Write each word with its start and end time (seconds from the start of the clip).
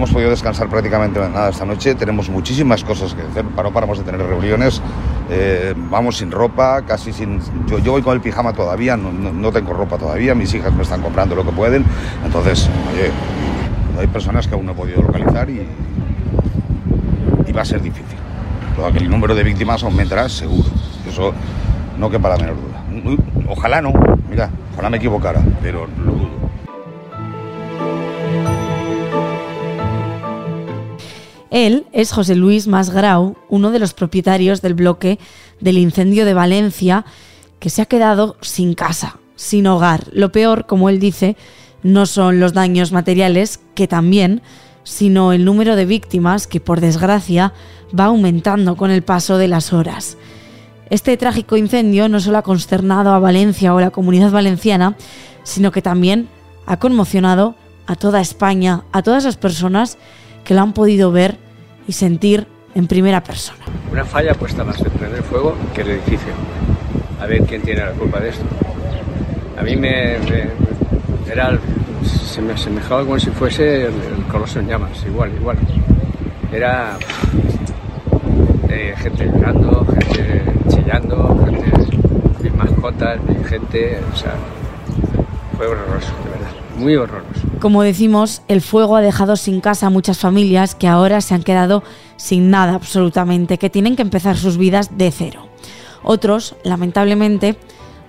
hemos 0.00 0.12
podido 0.12 0.30
descansar 0.30 0.70
prácticamente 0.70 1.20
nada 1.20 1.50
esta 1.50 1.66
noche. 1.66 1.94
Tenemos 1.94 2.30
muchísimas 2.30 2.82
cosas 2.82 3.12
que 3.12 3.20
hacer. 3.20 3.44
No 3.44 3.70
paramos 3.70 3.98
de 3.98 4.04
tener 4.04 4.26
reuniones. 4.26 4.80
Eh, 5.28 5.74
vamos 5.76 6.16
sin 6.16 6.30
ropa, 6.30 6.80
casi 6.86 7.12
sin. 7.12 7.38
Yo, 7.66 7.78
yo 7.80 7.92
voy 7.92 8.00
con 8.00 8.14
el 8.14 8.22
pijama 8.22 8.54
todavía, 8.54 8.96
no, 8.96 9.12
no, 9.12 9.52
tengo 9.52 9.74
ropa 9.74 9.98
todavía. 9.98 10.34
Mis 10.34 10.54
hijas 10.54 10.72
me 10.72 10.84
están 10.84 11.02
comprando 11.02 11.34
lo 11.34 11.44
que 11.44 11.52
pueden. 11.52 11.84
Entonces, 12.24 12.70
oye, 12.94 13.10
hay 14.00 14.06
personas 14.06 14.48
que 14.48 14.54
aún 14.54 14.64
no 14.64 14.72
he 14.72 14.74
podido 14.74 15.02
localizar 15.02 15.50
y, 15.50 15.68
y 17.46 17.52
va 17.52 17.60
a 17.60 17.66
ser 17.66 17.82
difícil. 17.82 18.16
Que 18.94 18.98
el 18.98 19.10
número 19.10 19.34
de 19.34 19.44
víctimas 19.44 19.82
aumentará 19.82 20.30
seguro. 20.30 20.70
Eso 21.06 21.34
no 21.98 22.08
quepa 22.08 22.30
la 22.30 22.36
menor 22.38 22.56
duda. 22.56 22.82
Ojalá 23.50 23.82
no, 23.82 23.92
mira, 24.30 24.48
ojalá 24.72 24.88
me 24.88 24.96
equivocara, 24.96 25.42
pero 25.60 25.86
lo 26.02 26.12
dudo. 26.12 26.39
Él 31.50 31.86
es 31.92 32.12
José 32.12 32.36
Luis 32.36 32.68
Masgrau, 32.68 33.36
uno 33.48 33.72
de 33.72 33.80
los 33.80 33.92
propietarios 33.92 34.62
del 34.62 34.74
bloque 34.74 35.18
del 35.60 35.78
incendio 35.78 36.24
de 36.24 36.34
Valencia, 36.34 37.04
que 37.58 37.70
se 37.70 37.82
ha 37.82 37.86
quedado 37.86 38.36
sin 38.40 38.74
casa, 38.74 39.18
sin 39.34 39.66
hogar. 39.66 40.06
Lo 40.12 40.32
peor, 40.32 40.66
como 40.66 40.88
él 40.88 41.00
dice, 41.00 41.36
no 41.82 42.06
son 42.06 42.40
los 42.40 42.52
daños 42.52 42.92
materiales, 42.92 43.60
que 43.74 43.88
también, 43.88 44.42
sino 44.84 45.32
el 45.32 45.44
número 45.44 45.76
de 45.76 45.86
víctimas 45.86 46.46
que, 46.46 46.60
por 46.60 46.80
desgracia, 46.80 47.52
va 47.98 48.04
aumentando 48.04 48.76
con 48.76 48.90
el 48.90 49.02
paso 49.02 49.36
de 49.36 49.48
las 49.48 49.72
horas. 49.72 50.16
Este 50.88 51.16
trágico 51.16 51.56
incendio 51.56 52.08
no 52.08 52.20
solo 52.20 52.38
ha 52.38 52.42
consternado 52.42 53.12
a 53.12 53.18
Valencia 53.18 53.74
o 53.74 53.78
a 53.78 53.82
la 53.82 53.90
comunidad 53.90 54.30
valenciana, 54.30 54.96
sino 55.42 55.72
que 55.72 55.82
también 55.82 56.28
ha 56.66 56.78
conmocionado 56.78 57.54
a 57.86 57.96
toda 57.96 58.20
España, 58.20 58.84
a 58.92 59.02
todas 59.02 59.24
las 59.24 59.36
personas 59.36 59.98
que 60.44 60.54
lo 60.54 60.60
han 60.60 60.72
podido 60.72 61.12
ver 61.12 61.36
y 61.86 61.92
sentir 61.92 62.46
en 62.74 62.86
primera 62.86 63.22
persona. 63.22 63.58
Una 63.90 64.04
falla 64.04 64.34
puesta 64.34 64.64
más 64.64 64.80
en 64.80 64.90
prender 64.90 65.22
fuego 65.22 65.54
que 65.74 65.82
el 65.82 65.90
edificio. 65.90 66.32
A 67.20 67.26
ver 67.26 67.42
quién 67.42 67.62
tiene 67.62 67.84
la 67.84 67.92
culpa 67.92 68.20
de 68.20 68.30
esto. 68.30 68.44
A 69.58 69.62
mí 69.62 69.76
me, 69.76 70.16
era, 71.30 71.58
se 72.04 72.40
me 72.40 72.54
asemejaba 72.54 73.04
como 73.04 73.18
si 73.18 73.30
fuese 73.30 73.86
el, 73.86 73.92
coloso 74.30 74.60
en 74.60 74.68
llamas, 74.68 75.04
igual, 75.06 75.30
igual. 75.34 75.58
Era 76.52 76.96
eh, 78.68 78.94
gente 78.96 79.26
llorando, 79.26 79.86
gente 79.86 80.44
chillando, 80.68 81.46
gente 81.46 81.70
mascotas, 82.56 83.18
gente, 83.48 83.98
o 84.12 84.16
sea, 84.16 84.34
fue 85.56 85.66
horroroso, 85.66 86.12
de 86.24 86.30
verdad, 86.30 86.50
muy 86.76 86.96
horroroso. 86.96 87.39
Como 87.60 87.82
decimos, 87.82 88.40
el 88.48 88.62
fuego 88.62 88.96
ha 88.96 89.02
dejado 89.02 89.36
sin 89.36 89.60
casa 89.60 89.88
a 89.88 89.90
muchas 89.90 90.18
familias 90.18 90.74
que 90.74 90.88
ahora 90.88 91.20
se 91.20 91.34
han 91.34 91.42
quedado 91.42 91.82
sin 92.16 92.50
nada 92.50 92.74
absolutamente, 92.74 93.58
que 93.58 93.68
tienen 93.68 93.96
que 93.96 94.02
empezar 94.02 94.38
sus 94.38 94.56
vidas 94.56 94.96
de 94.96 95.10
cero. 95.10 95.46
Otros, 96.02 96.56
lamentablemente, 96.64 97.58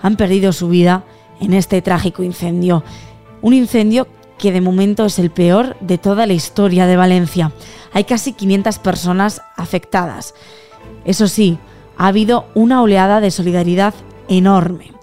han 0.01 0.15
perdido 0.15 0.53
su 0.53 0.69
vida 0.69 1.03
en 1.41 1.53
este 1.53 1.81
trágico 1.81 2.23
incendio. 2.23 2.85
Un 3.41 3.53
incendio 3.53 4.07
que 4.37 4.53
de 4.53 4.61
momento 4.61 5.03
es 5.05 5.19
el 5.19 5.31
peor 5.31 5.75
de 5.81 5.97
toda 5.97 6.25
la 6.27 6.33
historia 6.33 6.87
de 6.87 6.95
Valencia. 6.95 7.51
Hay 7.91 8.05
casi 8.05 8.31
500 8.31 8.79
personas 8.79 9.41
afectadas. 9.57 10.33
Eso 11.03 11.27
sí, 11.27 11.57
ha 11.97 12.07
habido 12.07 12.45
una 12.55 12.81
oleada 12.81 13.19
de 13.19 13.31
solidaridad 13.31 13.93
enorme, 14.29 14.93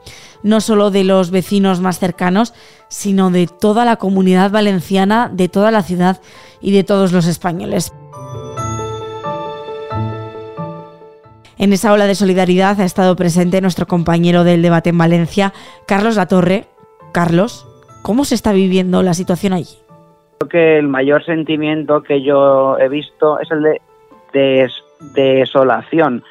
no 0.43 0.63
solo 0.63 0.91
de 0.91 1.05
los 1.05 1.31
vecinos 1.31 1.81
más 1.81 1.99
cercanos, 1.99 2.55
sino 2.89 3.31
de 3.31 3.47
toda 3.47 3.85
la 3.85 3.97
comunidad 3.97 4.51
valenciana, 4.51 5.31
de 5.33 5.49
toda 5.49 5.71
la 5.71 5.83
ciudad 5.83 6.21
y 6.61 6.73
de 6.73 6.85
todos 6.85 7.13
los 7.13 7.27
españoles. 7.27 7.93
En 11.59 11.73
esa 11.73 11.93
ola 11.93 12.07
de 12.07 12.15
solidaridad 12.15 12.81
ha 12.81 12.85
estado 12.85 13.17
presente 13.17 13.61
nuestro 13.61 13.87
compañero 13.87 14.45
del 14.45 14.63
debate 14.63 14.91
en 14.91 14.99
Valencia, 14.99 15.53
Carlos 15.87 16.15
Latorre. 16.15 16.67
Carlos, 17.13 17.67
¿cómo 18.03 18.25
se 18.25 18.37
está 18.37 18.53
viviendo 18.53 19.03
la 19.03 19.13
situación 19.13 19.53
allí? 19.53 19.79
Creo 20.39 20.49
que 20.49 20.79
el 20.79 20.87
mayor 20.87 21.25
sentimiento 21.25 22.03
que 22.03 22.23
yo 22.23 22.79
he 22.79 22.89
visto 22.89 23.41
es 23.41 23.51
el 23.51 23.81
de 24.33 24.69
desolación. 25.15 26.23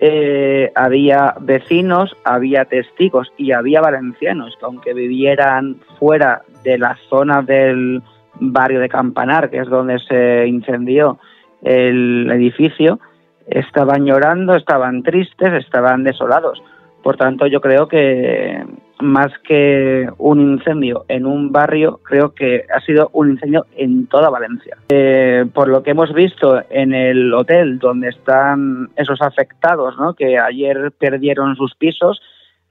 Eh, 0.00 0.70
había 0.76 1.34
vecinos, 1.40 2.16
había 2.24 2.64
testigos 2.66 3.32
y 3.36 3.50
había 3.50 3.80
valencianos 3.80 4.56
que 4.58 4.64
aunque 4.64 4.94
vivieran 4.94 5.80
fuera 5.98 6.42
de 6.62 6.78
la 6.78 6.96
zona 7.08 7.42
del 7.42 8.02
barrio 8.38 8.78
de 8.78 8.88
Campanar, 8.88 9.50
que 9.50 9.58
es 9.58 9.68
donde 9.68 9.98
se 9.98 10.46
incendió 10.46 11.18
el 11.62 12.30
edificio, 12.30 13.00
estaban 13.48 14.04
llorando, 14.04 14.54
estaban 14.54 15.02
tristes, 15.02 15.52
estaban 15.54 16.04
desolados. 16.04 16.62
Por 17.02 17.16
tanto, 17.16 17.46
yo 17.46 17.60
creo 17.60 17.88
que 17.88 18.64
más 19.00 19.28
que 19.46 20.08
un 20.18 20.40
incendio 20.40 21.04
en 21.08 21.26
un 21.26 21.52
barrio, 21.52 22.00
creo 22.02 22.34
que 22.34 22.64
ha 22.74 22.80
sido 22.80 23.10
un 23.12 23.30
incendio 23.30 23.66
en 23.76 24.06
toda 24.06 24.30
Valencia. 24.30 24.76
Eh, 24.88 25.46
por 25.52 25.68
lo 25.68 25.82
que 25.82 25.92
hemos 25.92 26.12
visto 26.12 26.62
en 26.70 26.92
el 26.92 27.32
hotel 27.32 27.78
donde 27.78 28.08
están 28.08 28.88
esos 28.96 29.20
afectados, 29.22 29.96
¿no? 29.98 30.14
que 30.14 30.38
ayer 30.38 30.92
perdieron 30.98 31.56
sus 31.56 31.74
pisos, 31.74 32.20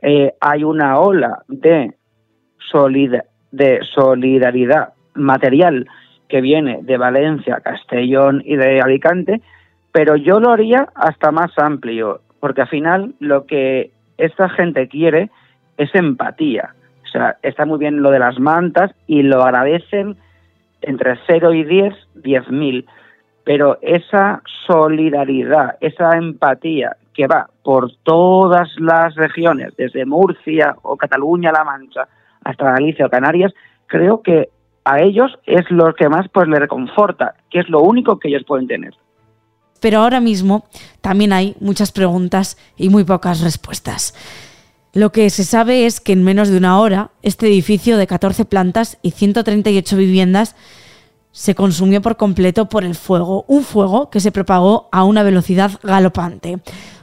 eh, 0.01 0.33
hay 0.39 0.63
una 0.63 0.99
ola 0.99 1.43
de, 1.47 1.93
de 3.51 3.79
solidaridad 3.95 4.93
material 5.13 5.87
que 6.27 6.41
viene 6.41 6.79
de 6.81 6.97
Valencia, 6.97 7.61
Castellón 7.63 8.41
y 8.45 8.57
de 8.57 8.81
Alicante, 8.81 9.41
pero 9.91 10.15
yo 10.15 10.39
lo 10.39 10.51
haría 10.51 10.89
hasta 10.93 11.31
más 11.31 11.57
amplio, 11.57 12.21
porque 12.39 12.61
al 12.61 12.67
final 12.67 13.15
lo 13.19 13.45
que 13.45 13.91
esta 14.17 14.49
gente 14.49 14.87
quiere 14.87 15.29
es 15.77 15.93
empatía. 15.95 16.73
O 17.05 17.09
sea, 17.09 17.37
está 17.41 17.65
muy 17.65 17.79
bien 17.79 18.01
lo 18.01 18.11
de 18.11 18.19
las 18.19 18.39
mantas 18.39 18.91
y 19.07 19.23
lo 19.23 19.43
agradecen 19.43 20.17
entre 20.81 21.17
0 21.27 21.53
y 21.53 21.63
10, 21.63 21.93
10.000. 22.15 22.85
Pero 23.43 23.77
esa 23.81 24.41
solidaridad, 24.65 25.77
esa 25.79 26.17
empatía 26.17 26.97
que 27.13 27.27
va 27.27 27.49
por 27.63 27.91
todas 28.03 28.69
las 28.77 29.15
regiones, 29.15 29.73
desde 29.77 30.05
Murcia 30.05 30.75
o 30.81 30.97
Cataluña-La 30.97 31.63
Mancha 31.63 32.07
hasta 32.43 32.71
Galicia 32.71 33.05
o 33.05 33.09
Canarias, 33.09 33.53
creo 33.87 34.21
que 34.21 34.49
a 34.83 35.01
ellos 35.01 35.37
es 35.45 35.69
lo 35.69 35.93
que 35.95 36.09
más 36.09 36.27
pues 36.29 36.47
les 36.47 36.59
reconforta, 36.59 37.35
que 37.49 37.59
es 37.59 37.69
lo 37.69 37.81
único 37.81 38.19
que 38.19 38.29
ellos 38.29 38.43
pueden 38.45 38.67
tener. 38.67 38.93
Pero 39.81 39.99
ahora 39.99 40.19
mismo 40.19 40.65
también 41.01 41.33
hay 41.33 41.55
muchas 41.59 41.91
preguntas 41.91 42.57
y 42.77 42.89
muy 42.89 43.03
pocas 43.03 43.41
respuestas. 43.41 44.13
Lo 44.93 45.11
que 45.11 45.29
se 45.29 45.43
sabe 45.43 45.85
es 45.85 45.99
que 45.99 46.13
en 46.13 46.23
menos 46.23 46.49
de 46.49 46.57
una 46.57 46.79
hora 46.79 47.11
este 47.21 47.47
edificio 47.47 47.97
de 47.97 48.07
14 48.07 48.45
plantas 48.45 48.97
y 49.01 49.11
138 49.11 49.97
viviendas 49.97 50.55
se 51.31 51.53
consumió 51.53 52.01
por 52.01 52.17
completo 52.17 52.67
por 52.67 52.83
el 52.83 52.95
fuego, 52.95 53.45
un 53.47 53.63
fuego 53.63 54.09
que 54.09 54.19
se 54.19 54.31
propagó 54.31 54.89
a 54.91 55.03
una 55.03 55.21
velocidad 55.21 55.71
galopante, 55.83 56.59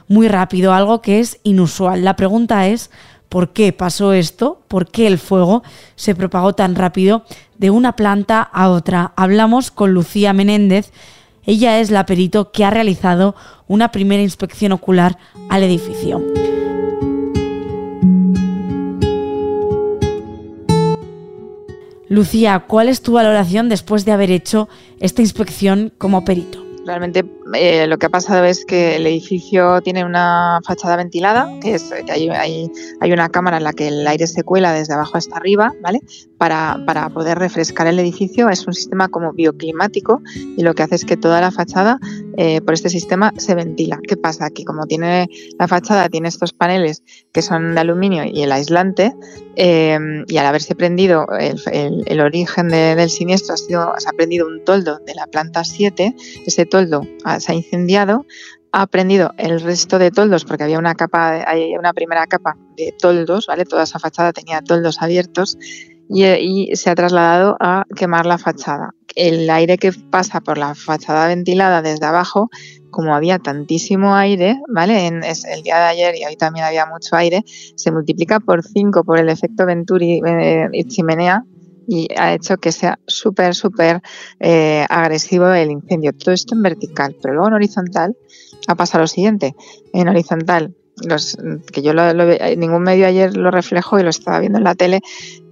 muy 0.09 0.27
rápido, 0.27 0.73
algo 0.73 1.01
que 1.01 1.19
es 1.19 1.39
inusual. 1.43 2.03
La 2.03 2.17
pregunta 2.17 2.67
es, 2.67 2.91
¿por 3.29 3.53
qué 3.53 3.71
pasó 3.71 4.11
esto? 4.11 4.61
¿Por 4.67 4.91
qué 4.91 5.07
el 5.07 5.19
fuego 5.19 5.63
se 5.95 6.15
propagó 6.15 6.53
tan 6.53 6.75
rápido 6.75 7.23
de 7.57 7.69
una 7.69 7.95
planta 7.95 8.41
a 8.41 8.69
otra? 8.69 9.13
Hablamos 9.15 9.71
con 9.71 9.93
Lucía 9.93 10.33
Menéndez, 10.33 10.91
ella 11.45 11.79
es 11.79 11.91
la 11.91 12.05
perito 12.05 12.51
que 12.51 12.65
ha 12.65 12.71
realizado 12.71 13.35
una 13.67 13.91
primera 13.91 14.21
inspección 14.21 14.73
ocular 14.73 15.17
al 15.49 15.63
edificio. 15.63 16.21
Lucía, 22.15 22.63
¿cuál 22.65 22.87
es 22.87 23.01
tu 23.01 23.11
valoración 23.11 23.67
después 23.67 24.05
de 24.05 24.13
haber 24.13 24.31
hecho 24.31 24.69
esta 25.01 25.21
inspección 25.21 25.91
como 25.97 26.23
perito? 26.23 26.63
Realmente 26.85 27.25
eh, 27.53 27.87
lo 27.87 27.97
que 27.97 28.05
ha 28.05 28.09
pasado 28.09 28.45
es 28.45 28.63
que 28.63 28.95
el 28.95 29.05
edificio 29.05 29.81
tiene 29.81 30.05
una 30.05 30.61
fachada 30.63 30.95
ventilada, 30.95 31.49
que 31.59 31.75
es 31.75 31.91
hay, 31.91 33.11
una 33.11 33.27
cámara 33.27 33.57
en 33.57 33.65
la 33.65 33.73
que 33.73 33.89
el 33.89 34.07
aire 34.07 34.27
se 34.27 34.43
cuela 34.43 34.71
desde 34.71 34.93
abajo 34.93 35.17
hasta 35.17 35.35
arriba, 35.35 35.73
¿vale? 35.81 35.99
Para, 36.45 36.77
para, 36.85 37.09
poder 37.09 37.39
refrescar 37.39 37.87
el 37.87 37.97
edificio. 37.97 38.49
Es 38.49 38.67
un 38.67 38.73
sistema 38.75 39.07
como 39.07 39.33
bioclimático 39.33 40.21
y 40.55 40.61
lo 40.61 40.75
que 40.75 40.83
hace 40.83 40.93
es 40.93 41.03
que 41.03 41.17
toda 41.17 41.41
la 41.41 41.49
fachada 41.49 41.97
eh, 42.37 42.61
por 42.61 42.75
este 42.75 42.89
sistema 42.89 43.33
se 43.35 43.55
ventila. 43.55 43.99
¿Qué 44.07 44.15
pasa? 44.15 44.51
Que 44.51 44.63
como 44.63 44.85
tiene 44.85 45.27
la 45.57 45.67
fachada, 45.67 46.07
tiene 46.07 46.27
estos 46.27 46.53
paneles 46.53 47.01
que 47.33 47.41
son 47.41 47.73
de 47.73 47.81
aluminio 47.81 48.25
y 48.25 48.43
el 48.43 48.51
aislante, 48.51 49.15
eh, 49.55 49.97
y 50.27 50.37
al 50.37 50.45
haberse 50.45 50.75
prendido 50.75 51.25
el, 51.39 52.03
el, 52.05 52.21
origen 52.21 52.67
del 52.67 53.09
siniestro 53.09 53.55
ha 53.55 53.57
sido, 53.57 53.93
se 53.97 54.07
ha 54.07 54.13
prendido 54.13 54.45
un 54.45 54.63
toldo 54.63 54.99
de 54.99 55.15
la 55.15 55.25
planta 55.25 55.63
7, 55.63 56.15
ese 56.45 56.65
toldo 56.67 57.01
se 57.39 57.51
ha 57.51 57.55
incendiado, 57.55 58.27
ha 58.71 58.87
prendido 58.87 59.33
el 59.37 59.61
resto 59.61 59.97
de 59.97 60.11
toldos 60.11 60.43
porque 60.43 60.65
había 60.65 60.77
una 60.77 60.95
capa, 60.95 61.49
hay 61.49 61.77
una 61.77 61.93
primera 61.93 62.27
capa 62.27 62.57
de 62.75 62.93
toldos, 62.99 63.47
¿vale? 63.47 63.63
Toda 63.63 63.83
esa 63.83 63.99
fachada 63.99 64.33
tenía 64.33 64.61
toldos 64.61 65.01
abiertos 65.01 65.57
y, 66.09 66.75
se 66.75 66.89
ha 66.89 66.95
trasladado 66.95 67.57
a 67.59 67.85
quemar 67.95 68.25
la 68.25 68.37
fachada. 68.37 68.93
el 69.15 69.49
aire 69.49 69.77
que 69.77 69.93
pasa 69.93 70.41
por 70.41 70.57
la 70.57 70.75
fachada 70.75 71.27
ventilada 71.27 71.81
desde 71.81 72.05
abajo, 72.05 72.49
como 72.91 73.15
había 73.15 73.39
tantísimo 73.39 74.15
aire, 74.15 74.59
¿vale? 74.67 75.07
En 75.07 75.23
el 75.23 75.63
día 75.63 75.77
de 75.77 75.83
ayer 75.83 76.15
y 76.15 76.25
hoy 76.25 76.35
también 76.35 76.65
había 76.65 76.85
mucho 76.85 77.15
aire, 77.15 77.43
se 77.45 77.91
multiplica 77.91 78.39
por 78.39 78.63
5 78.63 79.03
por 79.03 79.19
el 79.19 79.29
efecto 79.29 79.65
Venturi 79.65 80.21
eh, 80.25 80.67
y 80.71 80.83
chimenea 80.85 81.43
y 81.87 82.07
ha 82.17 82.33
hecho 82.33 82.57
que 82.57 82.71
sea 82.71 82.99
súper, 83.05 83.55
súper 83.55 84.01
eh, 84.39 84.85
agresivo 84.89 85.49
el 85.49 85.71
incendio. 85.71 86.13
Todo 86.13 86.33
esto 86.33 86.55
en 86.55 86.63
vertical, 86.63 87.15
pero 87.21 87.35
luego 87.35 87.49
en 87.49 87.53
horizontal 87.55 88.15
ha 88.67 88.75
pasado 88.75 89.03
lo 89.03 89.07
siguiente. 89.07 89.55
En 89.93 90.07
horizontal, 90.07 90.75
los, 91.03 91.37
que 91.71 91.81
yo 91.81 91.93
lo, 91.93 92.09
en 92.09 92.59
ningún 92.59 92.83
medio 92.83 93.07
ayer 93.07 93.35
lo 93.35 93.51
reflejo 93.51 93.99
y 93.99 94.03
lo 94.03 94.09
estaba 94.09 94.39
viendo 94.39 94.57
en 94.57 94.63
la 94.63 94.75
tele, 94.75 95.01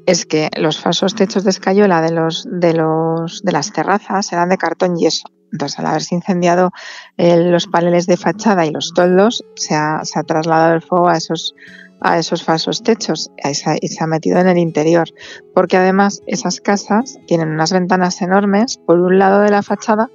es 0.05 0.25
que 0.25 0.49
los 0.57 0.79
falsos 0.79 1.15
techos 1.15 1.43
de 1.43 1.51
escayola 1.51 2.01
de 2.01 2.11
los 2.11 2.47
de 2.49 2.73
los 2.73 3.41
de 3.43 3.51
las 3.51 3.71
terrazas 3.71 4.31
eran 4.33 4.49
de 4.49 4.57
cartón 4.57 4.95
yeso. 4.97 5.27
Entonces, 5.51 5.77
al 5.79 5.85
haberse 5.85 6.15
incendiado 6.15 6.71
eh, 7.17 7.37
los 7.37 7.67
paneles 7.67 8.07
de 8.07 8.17
fachada 8.17 8.65
y 8.65 8.71
los 8.71 8.91
toldos, 8.93 9.45
se 9.55 9.75
ha, 9.75 10.03
se 10.03 10.17
ha 10.17 10.23
trasladado 10.23 10.73
el 10.73 10.81
fuego 10.81 11.09
a 11.09 11.17
esos 11.17 11.53
a 12.01 12.17
esos 12.19 12.43
falsos 12.43 12.83
techos 12.83 13.31
y 13.45 13.87
se 13.87 14.03
ha 14.03 14.07
metido 14.07 14.37
en 14.39 14.47
el 14.47 14.57
interior, 14.57 15.07
porque 15.53 15.77
además 15.77 16.21
esas 16.27 16.59
casas 16.59 17.17
tienen 17.27 17.49
unas 17.49 17.71
ventanas 17.71 18.21
enormes 18.21 18.77
por 18.85 18.99
un 18.99 19.17
lado 19.17 19.39
de 19.39 19.49
la 19.49 19.63
fachada 19.63 20.09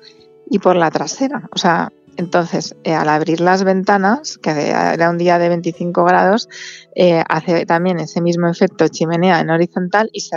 y 0.50 0.58
por 0.58 0.76
la 0.76 0.90
trasera. 0.90 1.48
O 1.54 1.58
sea, 1.58 1.90
entonces, 2.18 2.74
eh, 2.82 2.94
al 2.94 3.08
abrir 3.08 3.40
las 3.40 3.62
ventanas, 3.62 4.38
que 4.38 4.50
era 4.50 5.08
un 5.08 5.18
día 5.18 5.38
de 5.38 5.48
25 5.48 6.04
grados, 6.04 6.48
eh, 6.96 7.22
hace 7.28 7.64
también 7.64 8.00
ese 8.00 8.20
mismo 8.20 8.48
efecto 8.48 8.88
chimenea 8.88 9.38
en 9.38 9.50
horizontal 9.50 10.10
y 10.12 10.20
se, 10.20 10.36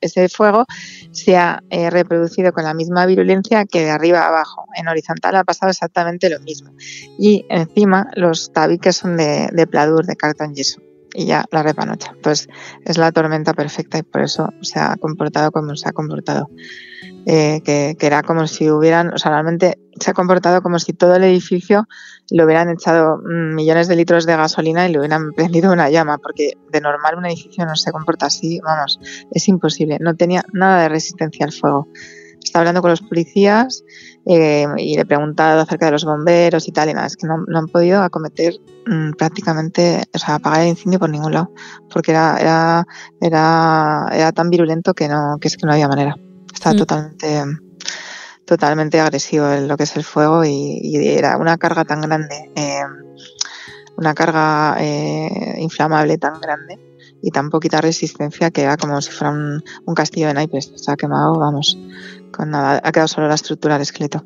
ese, 0.00 0.28
fuego 0.28 0.64
se 1.10 1.36
ha 1.36 1.64
eh, 1.68 1.90
reproducido 1.90 2.52
con 2.52 2.62
la 2.62 2.74
misma 2.74 3.06
virulencia 3.06 3.64
que 3.64 3.86
de 3.86 3.90
arriba 3.90 4.20
a 4.20 4.28
abajo. 4.28 4.66
En 4.76 4.86
horizontal 4.86 5.34
ha 5.34 5.42
pasado 5.42 5.70
exactamente 5.70 6.30
lo 6.30 6.38
mismo. 6.38 6.70
Y 7.18 7.44
encima 7.48 8.08
los 8.14 8.52
tabiques 8.52 8.94
son 8.94 9.16
de, 9.16 9.66
pladur, 9.68 10.06
de 10.06 10.14
cartón 10.14 10.54
yeso 10.54 10.80
y 11.12 11.26
ya 11.26 11.44
la 11.50 11.64
repanocha. 11.64 12.12
Entonces 12.14 12.48
es 12.84 12.98
la 12.98 13.10
tormenta 13.10 13.52
perfecta 13.52 13.98
y 13.98 14.04
por 14.04 14.22
eso 14.22 14.50
se 14.60 14.78
ha 14.78 14.94
comportado 14.96 15.50
como 15.50 15.74
se 15.74 15.88
ha 15.88 15.92
comportado. 15.92 16.48
Eh, 17.28 17.60
que, 17.64 17.96
era 18.00 18.22
como 18.22 18.46
si 18.46 18.70
hubieran, 18.70 19.12
o 19.12 19.18
sea, 19.18 19.32
realmente 19.32 19.78
se 20.00 20.10
ha 20.10 20.14
comportado 20.14 20.62
como 20.62 20.78
si 20.78 20.92
todo 20.92 21.14
el 21.16 21.24
edificio 21.24 21.88
le 22.30 22.44
hubieran 22.44 22.70
echado 22.70 23.18
mm, 23.18 23.54
millones 23.54 23.88
de 23.88 23.96
litros 23.96 24.26
de 24.26 24.36
gasolina 24.36 24.88
y 24.88 24.92
le 24.92 24.98
hubieran 24.98 25.32
prendido 25.36 25.72
una 25.72 25.90
llama, 25.90 26.18
porque 26.18 26.52
de 26.70 26.80
normal 26.80 27.16
un 27.18 27.26
edificio 27.26 27.64
no 27.64 27.76
se 27.76 27.92
comporta 27.92 28.26
así, 28.26 28.60
vamos, 28.60 28.98
es 29.30 29.48
imposible, 29.48 29.98
no 30.00 30.14
tenía 30.16 30.44
nada 30.52 30.82
de 30.82 30.88
resistencia 30.88 31.46
al 31.46 31.52
fuego. 31.52 31.88
Estaba 32.42 32.60
hablando 32.60 32.80
con 32.80 32.90
los 32.90 33.00
policías 33.00 33.82
eh, 34.24 34.66
y 34.76 34.94
le 34.94 35.02
he 35.02 35.04
preguntado 35.04 35.60
acerca 35.60 35.86
de 35.86 35.92
los 35.92 36.04
bomberos 36.04 36.68
y 36.68 36.72
tal, 36.72 36.88
y 36.88 36.94
nada, 36.94 37.08
es 37.08 37.16
que 37.16 37.26
no, 37.26 37.44
han 37.52 37.66
podido 37.66 38.02
acometer 38.02 38.54
mm, 38.86 39.12
prácticamente, 39.12 40.04
o 40.14 40.18
sea, 40.18 40.36
apagar 40.36 40.60
el 40.60 40.68
incendio 40.68 41.00
por 41.00 41.10
ningún 41.10 41.32
lado, 41.32 41.52
porque 41.92 42.12
era, 42.12 42.38
era, 42.38 42.86
era, 43.20 44.06
era 44.12 44.32
tan 44.32 44.48
virulento 44.50 44.94
que 44.94 45.08
no, 45.08 45.38
que 45.40 45.48
es 45.48 45.56
que 45.56 45.66
no 45.66 45.72
había 45.72 45.88
manera. 45.88 46.14
Está 46.54 46.72
mm. 46.72 46.76
totalmente, 46.76 47.44
totalmente 48.46 49.00
agresivo 49.00 49.50
en 49.50 49.68
lo 49.68 49.76
que 49.76 49.82
es 49.82 49.96
el 49.96 50.04
fuego 50.04 50.44
y, 50.44 50.96
era 50.96 51.36
una 51.36 51.58
carga 51.58 51.84
tan 51.84 52.00
grande, 52.00 52.50
eh, 52.54 52.80
una 53.96 54.14
carga 54.14 54.76
eh, 54.80 55.56
inflamable 55.58 56.16
tan 56.16 56.40
grande 56.40 56.78
y 57.22 57.30
tan 57.30 57.50
poquita 57.50 57.80
resistencia 57.80 58.50
que 58.50 58.62
era 58.62 58.76
como 58.76 59.02
si 59.02 59.10
fuera 59.10 59.32
un, 59.32 59.94
castillo 59.94 60.28
de 60.28 60.34
naipes. 60.34 60.72
Se 60.76 60.90
ha 60.90 60.96
quemado, 60.96 61.38
vamos, 61.38 61.76
con 62.30 62.50
nada. 62.50 62.80
Ha 62.84 62.92
quedado 62.92 63.08
solo 63.08 63.28
la 63.28 63.34
estructura 63.34 63.74
del 63.74 63.82
esqueleto. 63.82 64.24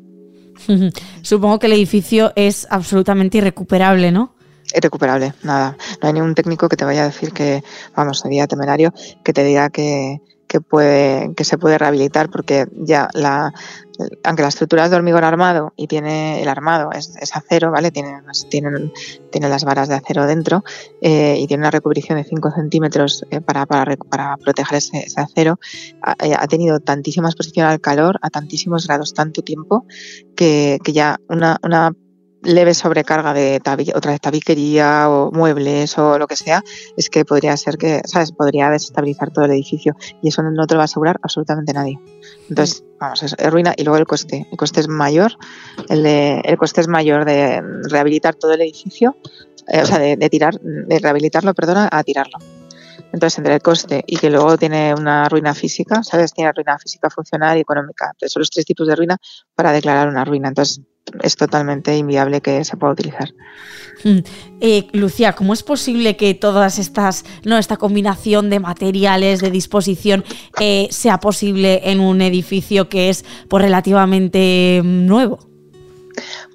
Supongo 1.21 1.59
que 1.59 1.67
el 1.67 1.73
edificio 1.73 2.31
es 2.35 2.67
absolutamente 2.69 3.39
irrecuperable, 3.39 4.11
¿no? 4.11 4.35
Irrecuperable, 4.75 5.33
nada. 5.43 5.75
No 6.01 6.07
hay 6.07 6.13
ningún 6.13 6.35
técnico 6.35 6.69
que 6.69 6.77
te 6.77 6.85
vaya 6.85 7.03
a 7.03 7.05
decir 7.05 7.31
que, 7.31 7.63
vamos, 7.95 8.19
sería 8.19 8.47
temerario, 8.47 8.93
que 9.23 9.33
te 9.33 9.43
diga 9.43 9.69
que, 9.69 10.21
que, 10.51 10.59
puede, 10.59 11.33
que 11.33 11.45
se 11.45 11.57
puede 11.57 11.77
rehabilitar 11.77 12.29
porque 12.29 12.67
ya 12.73 13.07
la, 13.13 13.53
aunque 14.21 14.41
la 14.41 14.49
estructura 14.49 14.83
es 14.83 14.91
de 14.91 14.97
hormigón 14.97 15.23
armado 15.23 15.71
y 15.77 15.87
tiene 15.87 16.41
el 16.41 16.49
armado 16.49 16.91
es, 16.91 17.15
acero, 17.33 17.71
¿vale? 17.71 17.89
Tiene, 17.89 18.21
tiene, 18.49 18.91
tiene, 19.31 19.47
las 19.47 19.63
varas 19.63 19.87
de 19.87 19.95
acero 19.95 20.25
dentro 20.25 20.65
eh, 20.99 21.37
y 21.39 21.47
tiene 21.47 21.61
una 21.61 21.71
recubrición 21.71 22.17
de 22.17 22.25
5 22.25 22.51
centímetros 22.51 23.25
eh, 23.31 23.39
para, 23.39 23.65
para, 23.65 23.95
para, 23.95 24.35
proteger 24.35 24.79
ese, 24.79 25.05
acero. 25.15 25.57
Eh, 26.21 26.35
ha, 26.37 26.47
tenido 26.47 26.81
tantísima 26.81 27.29
exposición 27.29 27.67
al 27.67 27.79
calor 27.79 28.19
a 28.21 28.29
tantísimos 28.29 28.87
grados 28.87 29.13
tanto 29.13 29.43
tiempo 29.43 29.85
que, 30.35 30.79
que 30.83 30.91
ya 30.91 31.17
una, 31.29 31.59
una 31.63 31.93
leve 32.43 32.73
sobrecarga 32.73 33.33
de 33.33 33.61
otra 33.95 34.11
vez 34.11 34.21
tabiquería 34.21 35.09
o 35.09 35.31
muebles 35.31 35.97
o 35.97 36.17
lo 36.17 36.27
que 36.27 36.35
sea, 36.35 36.63
es 36.97 37.09
que 37.09 37.25
podría 37.25 37.55
ser 37.57 37.77
que, 37.77 38.01
¿sabes? 38.05 38.31
Podría 38.31 38.69
desestabilizar 38.69 39.31
todo 39.31 39.45
el 39.45 39.51
edificio 39.51 39.95
y 40.21 40.29
eso 40.29 40.41
no 40.43 40.67
te 40.67 40.73
lo 40.73 40.79
va 40.79 40.83
a 40.83 40.85
asegurar 40.85 41.17
absolutamente 41.21 41.73
nadie. 41.73 41.99
Entonces, 42.49 42.83
vamos, 42.99 43.23
es, 43.23 43.35
ruina 43.51 43.73
y 43.77 43.83
luego 43.83 43.97
el 43.97 44.05
coste. 44.05 44.47
El 44.51 44.57
coste 44.57 44.79
es 44.79 44.87
mayor, 44.87 45.37
el, 45.89 46.03
de, 46.03 46.41
el 46.43 46.57
coste 46.57 46.81
es 46.81 46.87
mayor 46.87 47.25
de 47.25 47.61
rehabilitar 47.89 48.35
todo 48.35 48.53
el 48.53 48.61
edificio, 48.61 49.15
eh, 49.67 49.81
o 49.81 49.85
sea, 49.85 49.99
de, 49.99 50.17
de, 50.17 50.29
tirar, 50.29 50.59
de 50.59 50.99
rehabilitarlo, 50.99 51.53
perdona, 51.53 51.89
a 51.91 52.03
tirarlo. 52.03 52.39
Entonces, 53.13 53.39
entre 53.39 53.55
el 53.55 53.61
coste 53.61 54.03
y 54.07 54.17
que 54.17 54.29
luego 54.29 54.57
tiene 54.57 54.93
una 54.93 55.27
ruina 55.27 55.53
física, 55.53 56.01
¿sabes? 56.03 56.33
Tiene 56.33 56.51
ruina 56.53 56.77
física, 56.79 57.09
funcional 57.09 57.57
y 57.57 57.61
económica. 57.61 58.05
Entonces, 58.05 58.31
son 58.31 58.41
los 58.41 58.49
tres 58.49 58.65
tipos 58.65 58.87
de 58.87 58.95
ruina 58.95 59.17
para 59.53 59.73
declarar 59.73 60.07
una 60.07 60.23
ruina. 60.23 60.47
Entonces, 60.47 60.81
es 61.21 61.35
totalmente 61.35 61.95
inviable 61.97 62.41
que 62.41 62.63
se 62.63 62.77
pueda 62.77 62.93
utilizar. 62.93 63.33
Mm. 64.03 64.19
Eh, 64.61 64.87
Lucía, 64.93 65.33
¿cómo 65.33 65.53
es 65.53 65.63
posible 65.63 66.15
que 66.17 66.33
todas 66.33 66.79
estas, 66.79 67.25
no, 67.43 67.57
esta 67.57 67.77
combinación 67.77 68.49
de 68.49 68.59
materiales, 68.59 69.41
de 69.41 69.51
disposición, 69.51 70.23
eh, 70.59 70.87
sea 70.91 71.19
posible 71.19 71.81
en 71.91 71.99
un 71.99 72.21
edificio 72.21 72.89
que 72.89 73.09
es 73.09 73.25
pues, 73.47 73.63
relativamente 73.63 74.81
mm, 74.83 75.05
nuevo? 75.05 75.50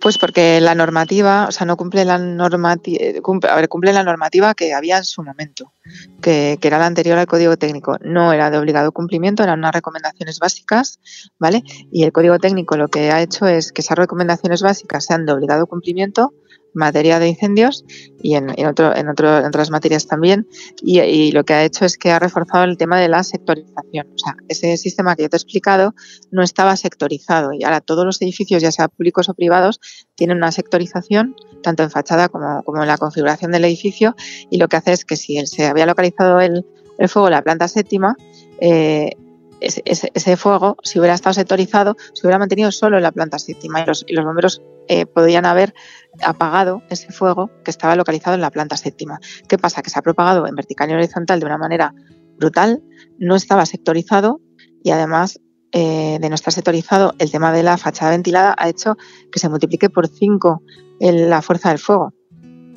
Pues 0.01 0.19
porque 0.19 0.61
la 0.61 0.75
normativa, 0.75 1.47
o 1.49 1.53
sea, 1.53 1.67
no 1.67 1.77
cumple 1.77 2.05
la 2.05 2.19
normativa, 2.19 3.21
cumple, 3.23 3.51
a 3.51 3.57
ver, 3.57 3.69
cumple 3.69 3.93
la 3.93 4.03
normativa 4.03 4.55
que 4.55 4.75
había 4.75 4.99
en 4.99 5.05
su 5.05 5.23
momento, 5.23 5.73
que, 6.21 6.59
que, 6.61 6.69
era 6.69 6.79
la 6.79 6.87
anterior 6.87 7.19
al 7.19 7.27
código 7.27 7.57
técnico. 7.57 7.99
No 8.03 8.33
era 8.33 8.51
de 8.51 8.59
obligado 8.59 8.93
cumplimiento, 8.93 9.43
eran 9.43 9.59
unas 9.59 9.75
recomendaciones 9.75 10.39
básicas, 10.39 11.01
¿vale? 11.39 11.63
Y 11.91 12.05
el 12.05 12.13
código 12.13 12.39
técnico 12.39 12.77
lo 12.77 12.89
que 12.89 13.11
ha 13.11 13.23
hecho 13.23 13.47
es 13.47 13.73
que 13.73 13.83
esas 13.83 13.99
recomendaciones 13.99 14.63
básicas 14.63 15.05
sean 15.05 15.27
de 15.27 15.33
obligado 15.33 15.67
cumplimiento 15.67 16.33
materia 16.77 17.19
de 17.19 17.29
incendios 17.29 17.85
y 18.23 18.35
en, 18.35 18.51
en, 18.57 18.67
otro, 18.67 18.95
en, 18.95 19.09
otro, 19.09 19.39
en 19.39 19.47
otras 19.47 19.71
materias 19.71 20.07
también. 20.07 20.47
Y, 20.83 21.01
y, 21.01 21.33
lo 21.33 21.45
que 21.45 21.55
ha 21.55 21.65
hecho 21.65 21.85
es 21.85 21.99
que 21.99 22.11
ha 22.11 22.19
reforzado 22.19 22.65
el 22.65 22.77
tema 22.77 23.01
de 23.01 23.09
la 23.09 23.23
sectorización. 23.25 24.07
O 24.15 24.19
sea, 24.19 24.37
ese 24.49 24.77
sistema 24.77 25.17
que 25.17 25.23
yo 25.23 25.29
te 25.29 25.37
he 25.37 25.39
explicado 25.39 25.95
no 26.31 26.43
estaba 26.43 26.77
sectorizado 26.77 27.53
y 27.53 27.65
ahora 27.65 27.81
todos 27.81 28.05
los 28.05 28.21
edificios, 28.23 28.63
ya 28.63 28.71
sea 28.71 28.89
públicos 28.89 29.29
o 29.29 29.35
privados, 29.35 29.81
tienen 30.15 30.37
una 30.37 30.53
sectorización 30.53 31.35
tanto 31.63 31.83
en 31.83 31.91
fachada 31.91 32.29
como, 32.29 32.63
como 32.63 32.83
en 32.83 32.89
la 32.89 32.99
configuración 32.99 33.51
del 33.53 33.65
edificio 33.65 34.15
y 34.51 34.59
lo 34.59 34.69
que 34.69 34.77
hace 34.77 34.93
es 34.93 35.05
que 35.05 35.17
si 35.17 35.45
se 35.47 35.67
había 35.67 35.87
localizado 35.87 36.41
el, 36.41 36.65
el 36.99 37.09
fuego 37.09 37.29
en 37.29 37.33
la 37.33 37.43
planta 37.43 37.69
séptima, 37.69 38.17
eh, 38.61 39.17
ese, 39.61 40.37
fuego, 40.37 40.77
si 40.83 40.99
hubiera 40.99 41.15
estado 41.15 41.35
sectorizado, 41.35 41.97
se 42.13 42.27
hubiera 42.27 42.39
mantenido 42.39 42.71
solo 42.73 42.97
en 42.97 43.03
la 43.03 43.13
planta 43.13 43.39
séptima 43.39 43.83
y 43.83 43.87
los, 43.87 44.05
y 44.07 44.15
los 44.15 44.25
bomberos 44.25 44.63
eh, 44.89 45.07
podrían 45.07 45.47
haber 45.47 45.75
apagado 46.23 46.83
ese 46.91 47.11
fuego 47.13 47.51
que 47.65 47.71
estaba 47.71 47.97
localizado 47.97 48.35
en 48.35 48.41
la 48.41 48.51
planta 48.51 48.77
séptima. 48.77 49.21
¿Qué 49.49 49.59
pasa? 49.59 49.83
Que 49.83 49.91
se 49.91 49.99
ha 49.99 50.03
propagado 50.03 50.47
en 50.47 50.55
vertical 50.55 50.91
y 50.91 50.95
horizontal 50.95 51.41
de 51.41 51.47
una 51.47 51.59
manera 51.59 51.95
brutal, 52.37 52.83
no 53.19 53.35
estaba 53.35 53.67
sectorizado 53.67 54.41
y 54.83 54.91
además 54.91 55.41
eh, 55.73 56.19
de 56.21 56.29
no 56.29 56.35
estar 56.35 56.53
sectorizado, 56.53 57.15
el 57.19 57.31
tema 57.31 57.53
de 57.53 57.63
la 57.63 57.77
fachada 57.77 58.13
ventilada 58.13 58.55
ha 58.57 58.69
hecho 58.69 58.97
que 59.33 59.39
se 59.39 59.49
multiplique 59.49 59.91
por 59.91 60.09
5 60.09 60.63
la 61.01 61.43
fuerza 61.43 61.69
del 61.71 61.79
fuego 61.79 62.15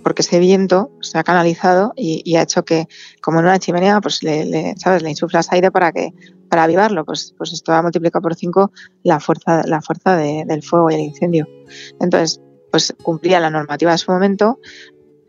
porque 0.04 0.22
ese 0.22 0.40
viento 0.40 0.92
se 1.02 1.18
ha 1.18 1.24
canalizado 1.24 1.94
y, 1.96 2.36
ha 2.36 2.42
hecho 2.42 2.64
que, 2.64 2.88
como 3.22 3.40
en 3.40 3.46
una 3.46 3.60
chimenea, 3.60 4.02
pues 4.02 4.24
le, 4.24 4.76
¿sabes? 4.78 5.04
le 5.04 5.10
insuflas 5.10 5.52
aire 5.52 5.72
para 5.72 5.92
que 5.92 6.14
para 6.50 6.64
avivarlo, 6.64 7.06
pues, 7.06 7.34
pues 7.38 7.54
esto 7.54 7.74
ha 7.74 7.82
multiplicado 7.82 8.24
por 8.24 8.36
5 8.36 8.72
la 9.04 9.20
fuerza, 9.20 9.62
la 9.66 9.82
fuerza 9.82 10.18
del 10.18 10.64
fuego 10.64 10.90
y 10.90 10.96
el 10.96 11.02
incendio. 11.02 11.48
Entonces, 12.00 12.42
pues 12.72 12.96
cumplía 13.04 13.40
la 13.40 13.50
normativa 13.50 13.92
de 13.92 13.98
su 13.98 14.12
momento, 14.12 14.60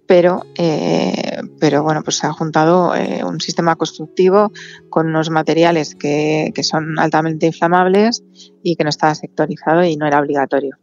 pero, 0.07 0.45
eh, 0.57 1.41
pero 1.61 1.83
bueno, 1.83 2.03
pues 2.03 2.17
se 2.17 2.27
ha 2.27 2.33
juntado 2.33 2.95
eh, 2.95 3.23
un 3.23 3.41
sistema 3.41 3.77
constructivo 3.77 4.51
con 4.89 5.07
unos 5.07 5.31
materiales 5.31 5.95
que, 5.95 6.53
que 6.55 6.65
son 6.65 6.99
altamente 6.99 7.47
inflamables 7.47 8.25
y 8.63 8.77
que 8.77 8.85
no 8.85 8.91
estaba 8.91 9.15
sectorizado 9.15 9.85
y 9.85 9.97
no 9.97 10.07
era 10.07 10.21
obligatorio. 10.21 10.77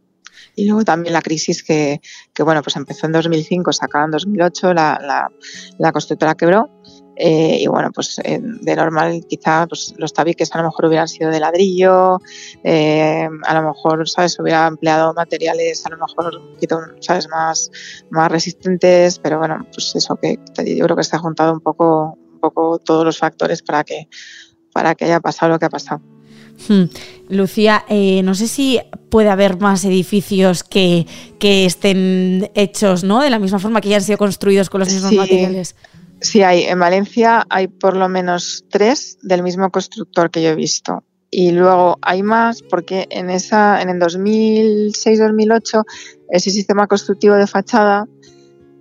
Y 0.55 0.65
luego 0.65 0.83
también 0.83 1.13
la 1.13 1.21
crisis 1.21 1.63
que, 1.63 2.01
que 2.33 2.43
bueno, 2.43 2.61
pues 2.61 2.75
empezó 2.75 3.05
en 3.05 3.13
2005, 3.13 3.73
se 3.73 3.85
en 3.85 4.11
2008, 4.11 4.73
la, 4.73 4.99
la, 5.01 5.31
la 5.77 5.91
constructora 5.91 6.35
quebró 6.35 6.69
Eh, 7.19 7.63
y 7.63 7.67
bueno, 7.67 7.89
pues 7.91 8.19
eh, 8.23 8.39
de 8.39 8.75
normal 8.75 9.25
quizá 9.27 9.65
pues, 9.65 9.95
los 9.97 10.13
tabiques 10.13 10.53
a 10.53 10.59
lo 10.59 10.65
mejor 10.65 10.85
hubieran 10.85 11.07
sido 11.07 11.31
de 11.31 11.39
ladrillo, 11.39 12.19
eh, 12.63 13.27
a 13.43 13.53
lo 13.55 13.69
mejor, 13.69 14.07
¿sabes? 14.07 14.39
Hubiera 14.39 14.67
empleado 14.67 15.15
materiales 15.15 15.83
a 15.87 15.89
lo 15.89 15.97
mejor 15.97 16.37
un 16.37 16.53
poquito, 16.53 16.79
¿sabes? 16.99 17.27
Más, 17.27 17.71
más 18.11 18.31
resistentes, 18.31 19.17
pero 19.17 19.39
bueno, 19.39 19.65
pues 19.73 19.95
eso 19.95 20.15
que 20.17 20.37
yo 20.57 20.85
creo 20.85 20.95
que 20.95 21.01
está 21.01 21.17
juntado 21.17 21.53
un 21.53 21.61
poco, 21.61 22.17
un 22.33 22.39
poco 22.39 22.77
todos 22.77 23.03
los 23.03 23.17
factores 23.17 23.63
para 23.63 23.83
que, 23.83 24.07
para 24.71 24.93
que 24.93 25.05
haya 25.05 25.19
pasado 25.19 25.53
lo 25.53 25.59
que 25.59 25.65
ha 25.65 25.69
pasado. 25.69 26.16
Hmm. 26.67 26.85
Lucía, 27.29 27.85
no 28.23 28.35
sé 28.35 28.47
si 28.47 28.79
puede 29.09 29.29
haber 29.29 29.59
más 29.59 29.83
edificios 29.85 30.63
que, 30.63 31.05
que, 31.39 31.65
estén 31.65 32.49
hechos 32.55 33.03
¿no? 33.03 33.21
de 33.21 33.29
la 33.29 33.39
misma 33.39 33.59
forma 33.59 33.81
que 33.81 33.89
ya 33.89 33.97
han 33.97 34.01
sido 34.01 34.17
construidos 34.17 34.69
con 34.69 34.79
los 34.79 34.91
mismos 34.91 35.13
materiales. 35.13 35.75
Sí, 36.19 36.41
hay. 36.41 36.63
En 36.63 36.79
Valencia 36.79 37.45
hay 37.49 37.67
por 37.67 37.95
lo 37.95 38.09
menos 38.09 38.65
tres 38.69 39.17
del 39.21 39.43
mismo 39.43 39.69
constructor 39.69 40.31
que 40.31 40.41
yo 40.41 40.49
he 40.49 40.55
visto. 40.55 41.03
Y 41.29 41.51
luego 41.51 41.99
hay 42.01 42.23
más 42.23 42.61
porque 42.61 43.05
en 43.09 43.29
esa, 43.29 43.81
en 43.81 43.89
el 43.89 43.99
2006-2008 43.99 45.83
ese 46.29 46.49
sistema 46.49 46.87
constructivo 46.87 47.35
de 47.35 47.47
fachada 47.47 48.07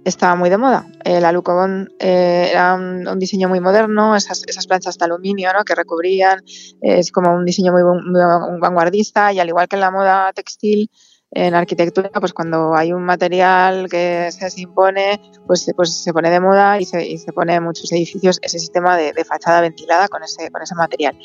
estaba 0.07 0.37
muy 0.37 0.51
de 0.51 0.57
moda. 0.57 0.87
El 1.05 1.25
alucobón 1.25 1.93
eh, 1.99 2.49
era 2.51 2.75
un, 2.75 3.19
diseño 3.19 3.49
muy 3.49 3.61
moderno, 3.61 4.15
esas, 4.15 4.45
esas 4.47 4.67
planchas 4.67 4.97
de 4.99 5.05
aluminio 5.05 5.53
¿no? 5.53 5.65
que 5.65 5.75
recubrían, 5.75 6.43
es 6.81 7.11
como 7.11 7.35
un 7.35 7.45
diseño 7.45 7.73
muy, 7.73 7.83
muy, 7.83 8.61
vanguardista 8.61 9.33
y 9.33 9.41
al 9.41 9.49
igual 9.49 9.67
que 9.67 9.77
en 9.77 9.81
la 9.81 9.91
moda 9.91 10.33
textil, 10.33 10.91
en 11.33 11.55
arquitectura, 11.55 12.11
pues 12.21 12.33
cuando 12.33 12.77
hay 12.77 12.93
un 12.93 13.03
material 13.03 13.89
que 13.91 14.31
se 14.31 14.61
impone, 14.61 15.21
pues, 15.47 15.71
pues 15.75 16.03
se 16.03 16.13
pone 16.13 16.31
de 16.31 16.39
moda 16.39 16.81
y 16.81 16.85
se, 16.85 17.05
y 17.05 17.19
se 17.19 17.33
pone 17.33 17.57
en 17.57 17.65
muchos 17.65 17.91
edificios 17.91 18.39
ese 18.43 18.61
sistema 18.61 18.97
de, 18.97 19.13
fachada 19.25 19.61
ventilada 19.61 20.07
con 20.07 20.23
ese, 20.23 20.51
con 20.53 20.63
ese 20.63 20.77
material. 20.77 21.19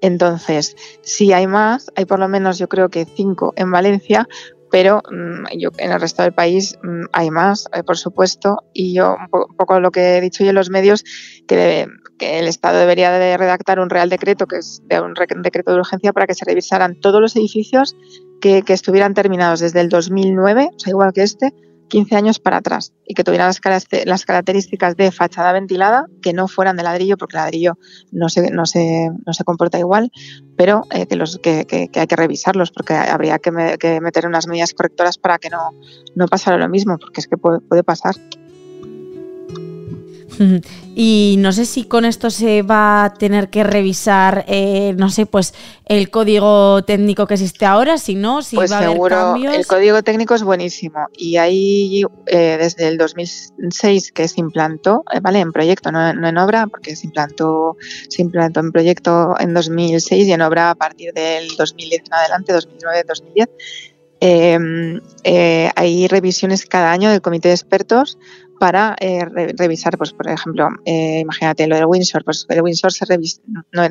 Entonces, 0.00 0.74
si 1.02 1.32
hay 1.32 1.46
más, 1.46 1.90
hay 1.94 2.04
por 2.04 2.18
lo 2.18 2.28
menos 2.28 2.58
yo 2.58 2.68
creo 2.68 2.88
que 2.88 3.04
cinco 3.04 3.54
en 3.56 3.70
Valencia, 3.70 4.28
pero 4.74 5.02
mm, 5.08 5.56
yo, 5.56 5.70
en 5.78 5.92
el 5.92 6.00
resto 6.00 6.24
del 6.24 6.32
país 6.32 6.76
mm, 6.82 7.04
hay 7.12 7.30
más, 7.30 7.68
eh, 7.72 7.84
por 7.84 7.96
supuesto, 7.96 8.64
y 8.72 8.92
yo 8.92 9.14
un, 9.14 9.56
poco 9.56 9.78
lo 9.78 9.92
que 9.92 10.16
he 10.16 10.20
dicho 10.20 10.42
yo 10.42 10.50
en 10.50 10.56
los 10.56 10.68
medios, 10.68 11.04
que, 11.46 11.86
que 12.18 12.40
el 12.40 12.48
Estado 12.48 12.80
debería 12.80 13.12
de 13.12 13.36
redactar 13.36 13.78
un 13.78 13.88
real 13.88 14.10
decreto, 14.10 14.48
que 14.48 14.56
es 14.56 14.82
un 14.90 15.42
decreto 15.42 15.72
de 15.72 15.78
urgencia, 15.78 16.12
para 16.12 16.26
que 16.26 16.34
se 16.34 16.44
revisaran 16.44 16.98
todos 16.98 17.20
los 17.20 17.36
edificios 17.36 17.94
que, 18.40 18.64
estuvieran 18.66 19.14
terminados 19.14 19.60
desde 19.60 19.80
el 19.80 19.88
2009, 19.88 20.70
o 20.74 20.78
sea, 20.80 20.90
igual 20.90 21.12
que 21.12 21.22
este, 21.22 21.54
15 21.88 22.16
años 22.16 22.38
para 22.38 22.58
atrás 22.58 22.92
y 23.06 23.14
que 23.14 23.24
tuvieran 23.24 23.52
las, 24.04 24.24
características 24.24 24.96
de 24.96 25.10
fachada 25.12 25.52
ventilada, 25.52 26.06
que 26.22 26.32
no 26.32 26.48
fueran 26.48 26.76
de 26.76 26.82
ladrillo, 26.82 27.16
porque 27.16 27.36
el 27.36 27.42
ladrillo 27.42 27.78
no 28.12 28.28
se, 28.28 28.50
no 28.50 28.66
se, 28.66 29.10
no 29.26 29.32
se 29.32 29.44
comporta 29.44 29.78
igual, 29.78 30.10
pero 30.56 30.82
eh, 30.90 31.06
que, 31.06 31.16
los, 31.16 31.38
que, 31.38 31.66
que, 31.66 31.88
hay 31.94 32.06
que 32.06 32.16
revisarlos, 32.16 32.70
porque 32.70 32.94
habría 32.94 33.38
que, 33.38 33.50
meter 33.50 34.26
unas 34.26 34.46
medidas 34.46 34.72
correctoras 34.72 35.18
para 35.18 35.38
que 35.38 35.50
no, 35.50 35.70
no 36.14 36.26
pasara 36.26 36.56
lo 36.56 36.68
mismo, 36.68 36.98
porque 36.98 37.20
es 37.20 37.28
que 37.28 37.36
puede, 37.36 37.60
puede 37.60 37.84
pasar. 37.84 38.14
Y 40.96 41.34
no 41.38 41.52
sé 41.52 41.66
si 41.66 41.84
con 41.84 42.04
esto 42.04 42.30
se 42.30 42.62
va 42.62 43.04
a 43.04 43.14
tener 43.14 43.50
que 43.50 43.64
revisar, 43.64 44.44
eh, 44.46 44.94
no 44.96 45.10
sé, 45.10 45.26
pues 45.26 45.52
el 45.86 46.08
código 46.08 46.84
técnico 46.84 47.26
que 47.26 47.34
existe 47.34 47.66
ahora, 47.66 47.98
si 47.98 48.14
no, 48.14 48.42
si 48.42 48.54
pues 48.54 48.70
va 48.70 48.78
a 48.78 48.84
haber 48.84 48.96
cambios. 49.08 49.56
El 49.56 49.66
código 49.66 50.04
técnico 50.04 50.36
es 50.36 50.44
buenísimo 50.44 51.08
y 51.16 51.36
ahí 51.36 52.04
eh, 52.26 52.56
desde 52.60 52.86
el 52.86 52.96
2006 52.96 54.12
que 54.12 54.28
se 54.28 54.40
implantó, 54.40 55.02
eh, 55.12 55.18
vale, 55.20 55.40
en 55.40 55.50
proyecto, 55.50 55.90
no, 55.90 56.08
en 56.08 56.38
obra, 56.38 56.68
porque 56.68 56.94
se 56.94 57.06
implantó, 57.06 57.76
se 58.08 58.22
implantó 58.22 58.60
en 58.60 58.70
proyecto 58.70 59.34
en 59.40 59.52
2006 59.52 60.28
y 60.28 60.32
en 60.32 60.42
obra 60.42 60.70
a 60.70 60.74
partir 60.76 61.12
del 61.12 61.48
2010 61.56 62.02
en 62.06 62.14
adelante, 62.14 62.54
2009-2010. 64.20 65.72
hay 65.74 66.06
revisiones 66.06 66.66
cada 66.66 66.92
año 66.92 67.10
del 67.10 67.20
comité 67.20 67.48
de 67.48 67.54
expertos 67.54 68.16
para 68.58 68.96
eh, 69.00 69.24
revisar, 69.56 69.96
pues 69.98 70.12
por 70.12 70.28
ejemplo, 70.28 70.68
eh, 70.84 71.20
imagínate 71.20 71.66
lo 71.66 71.76
del 71.76 71.86
Windsor, 71.86 72.24
pues 72.24 72.46
el 72.48 72.62
Windsor 72.62 72.92
se 72.92 73.04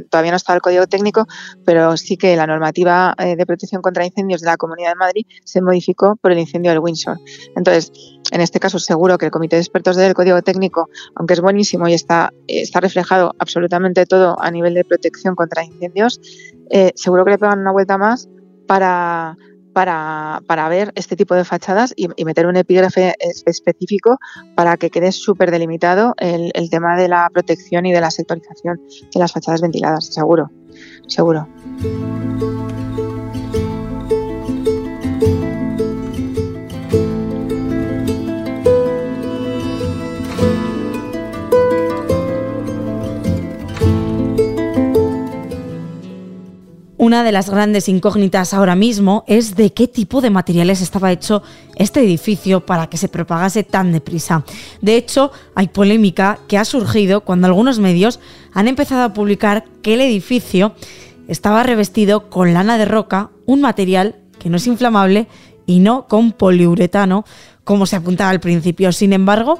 todavía 0.10 0.32
no 0.32 0.38
está 0.38 0.54
el 0.54 0.62
código 0.62 0.88
técnico, 0.88 1.28
pero 1.66 1.96
sí 1.98 2.18
que 2.18 2.36
la 2.36 2.48
normativa 2.48 3.16
eh, 3.18 3.36
de 3.36 3.46
protección 3.46 3.82
contra 3.82 4.06
incendios 4.06 4.42
de 4.42 4.48
la 4.48 4.58
Comunidad 4.58 4.90
de 4.90 4.96
Madrid 4.96 5.26
se 5.44 5.62
modificó 5.62 6.16
por 6.16 6.32
el 6.32 6.40
incendio 6.40 6.72
del 6.72 6.80
Windsor. 6.80 7.18
Entonces, 7.56 7.92
en 8.32 8.42
este 8.42 8.60
caso 8.60 8.80
seguro 8.80 9.18
que 9.18 9.26
el 9.26 9.32
Comité 9.32 9.58
de 9.58 9.62
Expertos 9.62 9.96
del 9.96 10.14
Código 10.14 10.42
Técnico, 10.42 10.90
aunque 11.16 11.34
es 11.34 11.42
buenísimo 11.42 11.88
y 11.88 11.94
está, 11.94 12.32
está 12.48 12.80
reflejado 12.80 13.36
absolutamente 13.40 14.06
todo 14.06 14.42
a 14.42 14.50
nivel 14.50 14.74
de 14.74 14.86
protección 14.86 15.36
contra 15.36 15.64
incendios, 15.64 16.20
seguro 16.96 17.26
que 17.26 17.32
le 17.32 17.38
pegan 17.38 17.60
una 17.60 17.72
vuelta 17.72 17.98
más 17.98 18.30
para 18.68 19.38
para, 19.74 20.42
para, 20.48 20.70
ver 20.70 20.92
este 20.96 21.16
tipo 21.16 21.36
de 21.36 21.44
fachadas 21.44 21.94
y, 21.96 22.08
meter 22.24 22.46
un 22.46 22.56
epígrafe 22.56 23.16
específico 23.20 24.18
para 24.56 24.78
que 24.78 24.90
quede 24.90 25.12
súper 25.12 25.52
delimitado 25.52 26.14
el, 26.18 26.52
el 26.54 26.70
tema 26.70 26.96
de 26.96 27.08
la 27.08 27.30
protección 27.34 27.86
y 27.86 27.92
de 27.92 28.02
la 28.02 28.12
sectorización 28.12 28.80
de 29.14 29.20
las 29.20 29.32
fachadas 29.32 29.62
ventiladas, 29.62 30.06
seguro, 30.06 30.50
seguro. 31.08 31.48
Una 47.14 47.24
de 47.24 47.32
las 47.32 47.48
grandes 47.48 47.90
incógnitas 47.90 48.56
ahora 48.56 48.76
mismo 48.76 49.24
es 49.28 49.56
de 49.56 49.72
qué 49.72 49.88
tipo 49.88 50.20
de 50.20 50.32
materiales 50.32 50.82
estaba 50.82 51.12
hecho 51.12 51.44
este 51.76 52.00
edificio 52.00 52.66
para 52.66 52.88
que 52.88 52.98
se 52.98 53.08
propagase 53.08 53.64
tan 53.64 53.92
deprisa. 53.92 54.44
De 54.82 54.96
hecho, 54.96 55.32
hay 55.54 55.68
polémica 55.68 56.40
que 56.48 56.58
ha 56.58 56.66
surgido 56.66 57.22
cuando 57.22 57.46
algunos 57.46 57.78
medios 57.78 58.20
han 58.52 58.68
empezado 58.68 59.04
a 59.04 59.14
publicar 59.14 59.64
que 59.84 59.94
el 59.94 60.02
edificio 60.02 60.74
estaba 61.28 61.62
revestido 61.62 62.32
con 62.32 62.52
lana 62.56 62.80
de 62.80 62.86
roca, 62.86 63.30
un 63.46 63.62
material 63.62 64.16
que 64.40 64.50
no 64.50 64.58
es 64.58 64.66
inflamable 64.66 65.28
y 65.68 65.82
no 65.82 66.08
con 66.08 66.32
poliuretano, 66.32 67.26
como 67.64 67.86
se 67.86 67.96
apuntaba 67.96 68.32
al 68.32 68.40
principio. 68.40 68.92
Sin 68.92 69.14
embargo, 69.14 69.60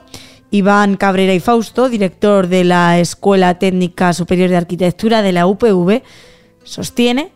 Iván 0.50 0.98
Cabrera 0.98 1.36
y 1.36 1.40
Fausto, 1.40 1.88
director 1.88 2.48
de 2.48 2.64
la 2.64 2.98
Escuela 2.98 3.60
Técnica 3.60 4.12
Superior 4.14 4.50
de 4.50 4.58
Arquitectura 4.58 5.22
de 5.22 5.34
la 5.34 5.46
UPV, 5.46 6.02
sostiene 6.64 7.32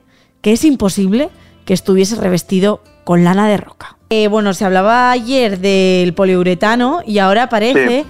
que 0.47 0.53
es 0.53 0.63
imposible 0.63 1.29
que 1.65 1.73
estuviese 1.73 2.15
revestido 2.15 2.79
con 3.03 3.25
lana 3.25 3.49
de 3.49 3.57
roca. 3.57 3.97
Eh, 4.09 4.29
bueno, 4.29 4.53
se 4.53 4.63
hablaba 4.63 5.11
ayer 5.11 5.59
del 5.59 6.13
poliuretano 6.13 7.01
y 7.05 7.19
ahora 7.19 7.49
parece 7.49 8.05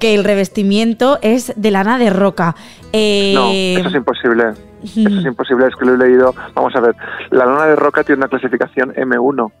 que 0.00 0.14
el 0.14 0.24
revestimiento 0.24 1.18
es 1.20 1.52
de 1.56 1.70
lana 1.70 1.98
de 1.98 2.08
roca. 2.08 2.56
Eh, 2.94 3.32
no, 3.34 3.50
eso 3.50 3.88
es 3.90 3.94
imposible. 3.96 4.44
Eso 4.82 5.18
es 5.18 5.26
imposible, 5.26 5.66
es 5.66 5.76
que 5.76 5.84
lo 5.84 5.92
he 5.92 6.08
leído. 6.08 6.34
Vamos 6.54 6.74
a 6.74 6.80
ver, 6.80 6.96
la 7.30 7.44
lana 7.44 7.66
de 7.66 7.76
roca 7.76 8.02
tiene 8.02 8.20
una 8.20 8.28
clasificación 8.28 8.94
M1 8.94 9.52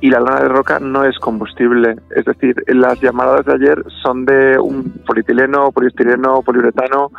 y 0.00 0.08
la 0.08 0.20
lana 0.20 0.40
de 0.40 0.48
roca 0.48 0.78
no 0.80 1.04
es 1.04 1.18
combustible. 1.18 1.96
Es 2.16 2.24
decir, 2.24 2.64
las 2.68 2.98
llamadas 3.02 3.44
de 3.44 3.52
ayer 3.52 3.84
son 4.02 4.24
de 4.24 4.58
un 4.58 5.02
polietileno, 5.06 5.70
poliestireno, 5.72 6.40
poliuretano, 6.40 7.10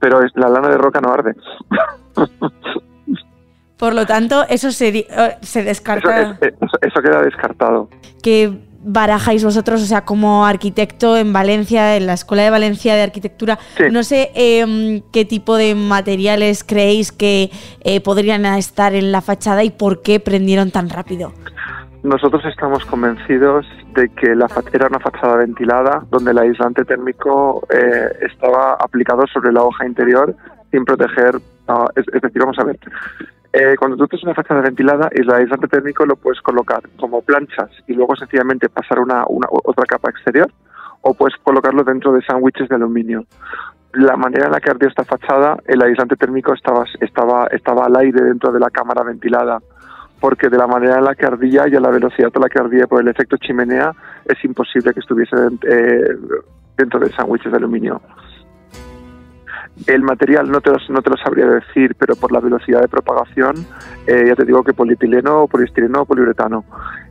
pero 0.00 0.22
es, 0.22 0.32
la 0.34 0.48
lana 0.48 0.68
de 0.68 0.78
roca 0.78 0.98
no 1.02 1.12
arde. 1.12 1.34
Por 3.78 3.94
lo 3.94 4.06
tanto, 4.06 4.44
eso 4.48 4.72
se, 4.72 4.88
eh, 4.88 5.06
se 5.40 5.62
descarta. 5.62 6.38
Eso, 6.40 7.02
queda 7.02 7.22
descartado. 7.22 7.88
¿Qué 8.22 8.52
barajáis 8.80 9.44
vosotros, 9.44 9.82
o 9.82 9.86
sea, 9.86 10.04
como 10.04 10.46
arquitecto 10.46 11.16
en 11.16 11.32
Valencia, 11.32 11.96
en 11.96 12.06
la 12.06 12.14
Escuela 12.14 12.42
de 12.44 12.50
Valencia 12.50 12.94
de 12.94 13.02
Arquitectura, 13.02 13.58
no 13.90 14.02
sé 14.02 14.30
em, 14.34 15.02
qué 15.12 15.24
tipo 15.24 15.56
de 15.56 15.74
materiales 15.74 16.64
creéis 16.64 17.12
que 17.12 17.50
eh, 17.82 18.00
podrían 18.00 18.46
estar 18.46 18.94
en 18.94 19.12
la 19.12 19.20
fachada 19.20 19.64
y 19.64 19.70
por 19.70 20.02
qué 20.02 20.20
prendieron 20.20 20.70
tan 20.70 20.88
rápido. 20.88 21.32
Nosotros 22.02 22.44
estamos 22.44 22.84
convencidos 22.84 23.66
de 23.94 24.08
que 24.10 24.34
la 24.34 24.48
era 24.72 24.86
una 24.86 25.00
fachada 25.00 25.36
ventilada 25.36 26.04
donde 26.10 26.30
el 26.30 26.38
aislante 26.38 26.84
térmico 26.84 27.66
eh, 27.70 28.08
estaba 28.22 28.74
aplicado 28.74 29.26
sobre 29.26 29.52
la 29.52 29.62
hoja 29.62 29.86
interior 29.86 30.34
sin 30.70 30.84
proteger. 30.84 31.36
es, 31.96 32.22
decir, 32.22 32.40
vamos 32.40 32.58
a 32.58 32.64
ver, 32.64 32.78
eh, 33.52 33.76
cuando 33.78 33.96
tú 33.96 34.06
tienes 34.06 34.24
una 34.24 34.34
fachada 34.34 34.60
ventilada, 34.60 35.08
el 35.12 35.30
aislante 35.30 35.68
térmico 35.68 36.04
lo 36.04 36.16
puedes 36.16 36.40
colocar 36.42 36.82
como 36.98 37.22
planchas 37.22 37.70
y 37.86 37.94
luego 37.94 38.14
sencillamente 38.16 38.68
pasar 38.68 39.00
una, 39.00 39.24
otra 39.26 39.84
capa 39.86 40.10
exterior 40.10 40.50
o 41.00 41.14
puedes 41.14 41.36
colocarlo 41.42 41.82
dentro 41.82 42.12
de 42.12 42.22
sándwiches 42.22 42.68
de 42.68 42.74
aluminio. 42.74 43.24
La 43.94 44.16
manera 44.16 44.46
en 44.46 44.52
la 44.52 44.60
que 44.60 44.70
ardió 44.70 44.88
esta 44.88 45.04
fachada, 45.04 45.56
el 45.66 45.82
aislante 45.82 46.16
térmico 46.16 46.52
estaba, 46.52 46.84
estaba, 47.00 47.46
estaba 47.46 47.86
al 47.86 47.96
aire 47.96 48.22
dentro 48.22 48.52
de 48.52 48.60
la 48.60 48.68
cámara 48.68 49.02
ventilada, 49.02 49.60
porque 50.20 50.50
de 50.50 50.58
la 50.58 50.66
manera 50.66 50.98
en 50.98 51.04
la 51.04 51.14
que 51.14 51.24
ardía 51.24 51.68
y 51.68 51.74
a 51.74 51.80
la 51.80 51.90
velocidad 51.90 52.30
a 52.34 52.40
la 52.40 52.48
que 52.48 52.58
ardía 52.58 52.86
por 52.86 53.00
el 53.00 53.08
efecto 53.08 53.38
chimenea, 53.38 53.92
es 54.26 54.44
imposible 54.44 54.92
que 54.92 55.00
estuviese 55.00 55.36
eh, 55.62 56.16
dentro 56.76 57.00
de 57.00 57.10
sándwiches 57.12 57.50
de 57.50 57.56
aluminio. 57.56 58.02
El 59.86 60.02
material 60.02 60.50
no 60.50 60.60
te, 60.60 60.70
lo, 60.70 60.76
no 60.88 61.02
te 61.02 61.10
lo 61.10 61.16
sabría 61.16 61.46
decir, 61.46 61.94
pero 61.98 62.16
por 62.16 62.32
la 62.32 62.40
velocidad 62.40 62.80
de 62.80 62.88
propagación, 62.88 63.54
eh, 64.06 64.24
ya 64.26 64.34
te 64.34 64.44
digo 64.44 64.62
que 64.62 64.74
polietileno, 64.74 65.46
poliestireno 65.46 66.02
o 66.02 66.06
poliuretano. 66.06 66.64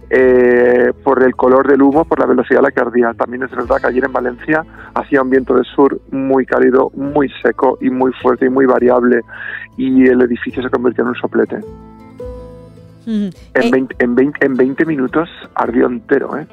Eh, 0.10 0.94
por 1.04 1.22
el 1.22 1.36
color 1.36 1.68
del 1.68 1.82
humo, 1.82 2.06
por 2.06 2.20
la 2.20 2.26
velocidad 2.26 2.60
a 2.60 2.64
la 2.64 2.72
que 2.72 2.80
ardía. 2.80 3.14
También 3.14 3.44
es 3.44 3.52
verdad 3.52 3.76
que 3.82 3.88
ayer 3.88 4.06
en 4.06 4.14
Valencia 4.14 4.64
hacía 4.94 5.22
un 5.22 5.30
viento 5.30 5.54
de 5.54 5.66
sur 5.66 6.00
muy 6.12 6.46
cálido, 6.46 6.92
muy 6.96 7.30
seco 7.42 7.78
y 7.82 7.90
muy 7.90 8.14
fuerte 8.14 8.46
y 8.46 8.50
muy 8.50 8.66
variable 8.66 9.20
y 9.76 10.08
el 10.08 10.22
edificio 10.22 10.64
se 10.64 10.70
convirtió 10.70 11.04
en 11.04 11.10
un 11.10 11.16
soplete. 11.16 11.58
Mm. 13.06 13.30
En, 13.54 13.64
Eh, 13.64 13.70
20, 13.72 13.96
en, 14.00 14.16
20, 14.16 14.46
en 14.46 14.56
20 14.56 14.86
minutos 14.86 15.30
ardió 15.56 15.88
entero, 15.88 16.38
¿eh? 16.38 16.48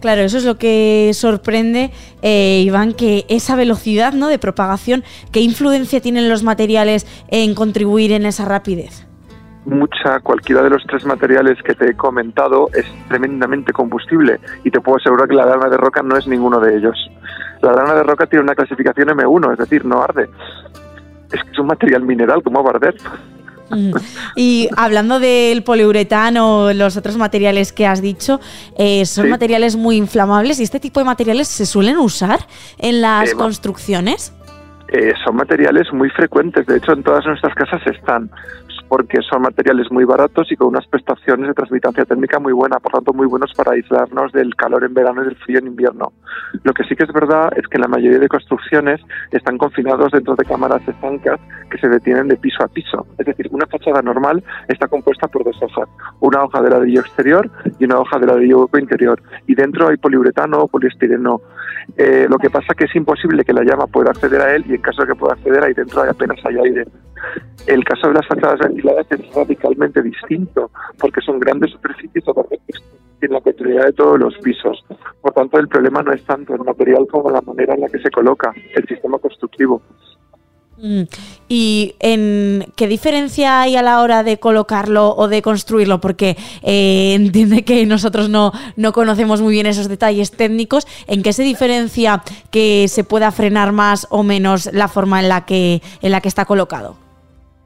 Claro, 0.00 0.22
eso 0.22 0.38
es 0.38 0.44
lo 0.44 0.56
que 0.56 1.10
sorprende, 1.14 1.90
eh, 2.22 2.62
Iván, 2.64 2.94
que 2.94 3.26
esa 3.28 3.54
velocidad 3.54 4.12
¿no? 4.12 4.28
de 4.28 4.38
propagación, 4.38 5.04
¿qué 5.30 5.40
influencia 5.40 6.00
tienen 6.00 6.28
los 6.28 6.42
materiales 6.42 7.06
en 7.28 7.54
contribuir 7.54 8.12
en 8.12 8.26
esa 8.26 8.44
rapidez? 8.44 9.06
mucha, 9.64 10.20
cualquiera 10.20 10.62
de 10.62 10.70
los 10.70 10.82
tres 10.84 11.04
materiales 11.04 11.62
que 11.62 11.74
te 11.74 11.90
he 11.90 11.94
comentado 11.94 12.68
es 12.74 12.86
tremendamente 13.08 13.72
combustible 13.72 14.40
y 14.64 14.70
te 14.70 14.80
puedo 14.80 14.98
asegurar 14.98 15.28
que 15.28 15.34
la 15.34 15.46
lana 15.46 15.68
de 15.68 15.76
roca 15.76 16.02
no 16.02 16.16
es 16.16 16.26
ninguno 16.26 16.60
de 16.60 16.76
ellos. 16.76 16.96
La 17.62 17.72
lana 17.72 17.94
de 17.94 18.02
roca 18.02 18.26
tiene 18.26 18.44
una 18.44 18.54
clasificación 18.54 19.08
M1, 19.08 19.52
es 19.52 19.58
decir, 19.58 19.84
no 19.84 20.02
arde. 20.02 20.28
Es 21.30 21.42
que 21.44 21.50
es 21.50 21.58
un 21.58 21.66
material 21.66 22.02
mineral, 22.02 22.42
¿cómo 22.42 22.62
va 22.62 22.70
a 22.70 22.74
arder? 22.74 22.96
Y 24.36 24.68
hablando 24.76 25.20
del 25.20 25.62
poliuretano, 25.62 26.72
los 26.72 26.96
otros 26.96 27.16
materiales 27.16 27.72
que 27.72 27.86
has 27.86 28.02
dicho, 28.02 28.40
eh, 28.76 29.04
son 29.06 29.24
Sí. 29.26 29.30
materiales 29.30 29.76
muy 29.76 29.96
inflamables 29.96 30.60
y 30.60 30.62
este 30.62 30.80
tipo 30.80 31.00
de 31.00 31.04
materiales 31.04 31.48
se 31.48 31.66
suelen 31.66 31.98
usar 31.98 32.40
en 32.78 33.00
las 33.00 33.30
Eh, 33.30 33.34
construcciones. 33.36 34.32
Eh, 34.92 35.12
son 35.24 35.36
materiales 35.36 35.86
muy 35.92 36.10
frecuentes, 36.10 36.66
de 36.66 36.78
hecho 36.78 36.92
en 36.92 37.02
todas 37.04 37.24
nuestras 37.24 37.54
casas 37.54 37.80
están, 37.86 38.28
porque 38.90 39.22
son 39.22 39.42
materiales 39.42 39.86
muy 39.92 40.04
baratos 40.04 40.50
y 40.50 40.56
con 40.56 40.66
unas 40.66 40.84
prestaciones 40.88 41.46
de 41.46 41.54
transmitancia 41.54 42.04
térmica 42.04 42.40
muy 42.40 42.52
buena, 42.52 42.80
por 42.80 42.90
tanto 42.90 43.12
muy 43.12 43.28
buenos 43.28 43.54
para 43.54 43.70
aislarnos 43.70 44.32
del 44.32 44.56
calor 44.56 44.82
en 44.82 44.92
verano 44.92 45.22
y 45.22 45.26
del 45.26 45.36
frío 45.36 45.60
en 45.60 45.68
invierno. 45.68 46.12
Lo 46.64 46.72
que 46.74 46.82
sí 46.82 46.96
que 46.96 47.04
es 47.04 47.12
verdad 47.12 47.52
es 47.56 47.68
que 47.68 47.78
la 47.78 47.86
mayoría 47.86 48.18
de 48.18 48.26
construcciones 48.26 49.00
están 49.30 49.58
confinados 49.58 50.10
dentro 50.10 50.34
de 50.34 50.44
cámaras 50.44 50.82
estancas 50.88 51.38
que 51.70 51.78
se 51.78 51.88
detienen 51.88 52.26
de 52.26 52.36
piso 52.36 52.64
a 52.64 52.68
piso. 52.68 53.06
Es 53.16 53.26
decir, 53.26 53.46
una 53.52 53.64
fachada 53.66 54.02
normal 54.02 54.42
está 54.66 54.88
compuesta 54.88 55.28
por 55.28 55.44
dos 55.44 55.56
hojas, 55.62 55.88
una 56.18 56.42
hoja 56.42 56.60
de 56.60 56.70
ladrillo 56.70 57.02
exterior 57.02 57.48
y 57.78 57.84
una 57.84 58.00
hoja 58.00 58.18
de 58.18 58.26
ladrillo 58.26 58.62
hueco 58.62 58.78
interior. 58.78 59.22
Y 59.46 59.54
dentro 59.54 59.86
hay 59.86 59.98
poliuretano 59.98 60.62
o 60.62 60.66
poliestireno. 60.66 61.40
Eh, 61.96 62.26
lo 62.28 62.38
que 62.38 62.50
pasa 62.50 62.74
que 62.74 62.84
es 62.84 62.96
imposible 62.96 63.44
que 63.44 63.52
la 63.52 63.62
llama 63.62 63.86
pueda 63.86 64.10
acceder 64.10 64.40
a 64.40 64.54
él 64.54 64.64
y 64.68 64.74
en 64.74 64.80
caso 64.80 65.02
de 65.02 65.08
que 65.08 65.14
pueda 65.14 65.34
acceder 65.34 65.64
ahí 65.64 65.74
dentro 65.74 66.02
apenas 66.02 66.38
hay 66.44 66.56
aire. 66.58 66.84
El 67.66 67.84
caso 67.84 68.08
de 68.08 68.14
las 68.14 68.26
fachadas 68.26 68.58
ventiladas 68.60 69.06
es 69.10 69.34
radicalmente 69.34 70.02
distinto 70.02 70.70
porque 70.98 71.20
son 71.20 71.38
grandes 71.38 71.70
superficies 71.70 72.24
en 73.20 73.32
la 73.32 73.40
continuidad 73.40 73.86
de 73.86 73.92
todos 73.92 74.18
los 74.18 74.36
pisos. 74.38 74.84
Por 75.20 75.32
tanto, 75.32 75.58
el 75.58 75.68
problema 75.68 76.02
no 76.02 76.12
es 76.12 76.24
tanto 76.24 76.54
el 76.54 76.60
material 76.60 77.06
como 77.10 77.30
la 77.30 77.40
manera 77.42 77.74
en 77.74 77.82
la 77.82 77.88
que 77.88 77.98
se 77.98 78.10
coloca 78.10 78.52
el 78.74 78.86
sistema 78.86 79.18
constructivo. 79.18 79.82
Mm. 80.82 81.02
¿Y 81.48 81.94
en 82.00 82.66
qué 82.76 82.86
diferencia 82.86 83.60
hay 83.60 83.76
a 83.76 83.82
la 83.82 84.00
hora 84.00 84.22
de 84.22 84.38
colocarlo 84.38 85.14
o 85.14 85.28
de 85.28 85.42
construirlo? 85.42 86.00
Porque 86.00 86.36
eh, 86.62 87.14
entiende 87.14 87.64
que 87.64 87.84
nosotros 87.86 88.28
no, 88.28 88.52
no 88.76 88.92
conocemos 88.92 89.42
muy 89.42 89.52
bien 89.52 89.66
esos 89.66 89.88
detalles 89.88 90.30
técnicos. 90.30 90.86
¿En 91.06 91.22
qué 91.22 91.32
se 91.32 91.42
diferencia 91.42 92.22
que 92.50 92.88
se 92.88 93.04
pueda 93.04 93.30
frenar 93.32 93.72
más 93.72 94.06
o 94.10 94.22
menos 94.22 94.72
la 94.72 94.88
forma 94.88 95.20
en 95.20 95.28
la 95.28 95.44
que, 95.44 95.82
en 96.02 96.12
la 96.12 96.20
que 96.20 96.28
está 96.28 96.44
colocado? 96.44 96.96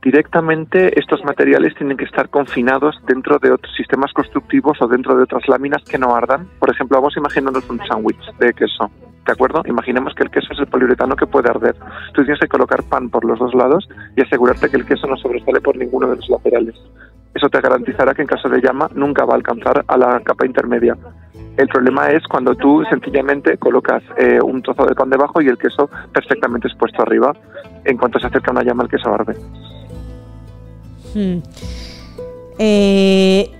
Directamente 0.02 0.98
estos 0.98 1.24
materiales 1.24 1.74
tienen 1.76 1.96
que 1.96 2.04
estar 2.04 2.28
confinados 2.28 3.00
dentro 3.06 3.38
de 3.38 3.52
otros 3.52 3.74
sistemas 3.74 4.12
constructivos 4.12 4.76
o 4.82 4.86
dentro 4.86 5.16
de 5.16 5.22
otras 5.22 5.48
láminas 5.48 5.82
que 5.84 5.96
no 5.96 6.14
ardan. 6.14 6.46
Por 6.58 6.70
ejemplo, 6.70 6.98
vamos 6.98 7.16
a 7.16 7.20
imaginarnos 7.20 7.68
un 7.70 7.78
sándwich 7.86 8.20
de 8.38 8.52
queso, 8.52 8.90
¿de 9.24 9.32
acuerdo? 9.32 9.62
Imaginemos 9.66 10.14
que 10.14 10.24
el 10.24 10.30
queso 10.30 10.52
es 10.52 10.58
el 10.58 10.66
poliuretano 10.66 11.16
que 11.16 11.26
puede 11.26 11.50
arder. 11.50 11.74
Tú 12.12 12.22
tienes 12.22 12.40
que 12.40 12.48
colocar 12.48 12.82
pan 12.82 13.10
por 13.10 13.24
los 13.24 13.38
dos 13.38 13.54
lados 13.54 13.88
y 14.16 14.22
asegurarte 14.22 14.68
que 14.68 14.76
el 14.76 14.86
queso 14.86 15.06
no 15.06 15.16
sobresale 15.16 15.60
por 15.60 15.76
ninguno 15.76 16.08
de 16.08 16.16
los 16.16 16.28
laterales. 16.28 16.74
Eso 17.34 17.48
te 17.48 17.60
garantizará 17.60 18.14
que 18.14 18.22
en 18.22 18.28
caso 18.28 18.48
de 18.48 18.60
llama 18.60 18.88
nunca 18.94 19.24
va 19.24 19.32
a 19.32 19.36
alcanzar 19.36 19.84
a 19.86 19.96
la 19.96 20.20
capa 20.20 20.46
intermedia. 20.46 20.96
El 21.56 21.68
problema 21.68 22.08
es 22.08 22.22
cuando 22.26 22.54
tú 22.54 22.84
sencillamente 22.90 23.56
colocas 23.58 24.02
eh, 24.16 24.40
un 24.40 24.62
trozo 24.62 24.86
de 24.86 24.94
pan 24.94 25.10
debajo 25.10 25.40
y 25.40 25.48
el 25.48 25.58
queso 25.58 25.88
perfectamente 26.12 26.68
expuesto 26.68 27.02
arriba. 27.02 27.32
En 27.84 27.96
cuanto 27.96 28.18
se 28.18 28.26
acerca 28.26 28.50
una 28.50 28.62
llama, 28.62 28.84
el 28.84 28.88
queso 28.88 29.12
arde. 29.12 29.36
Hmm. 31.14 31.42
Eh, 32.58 33.50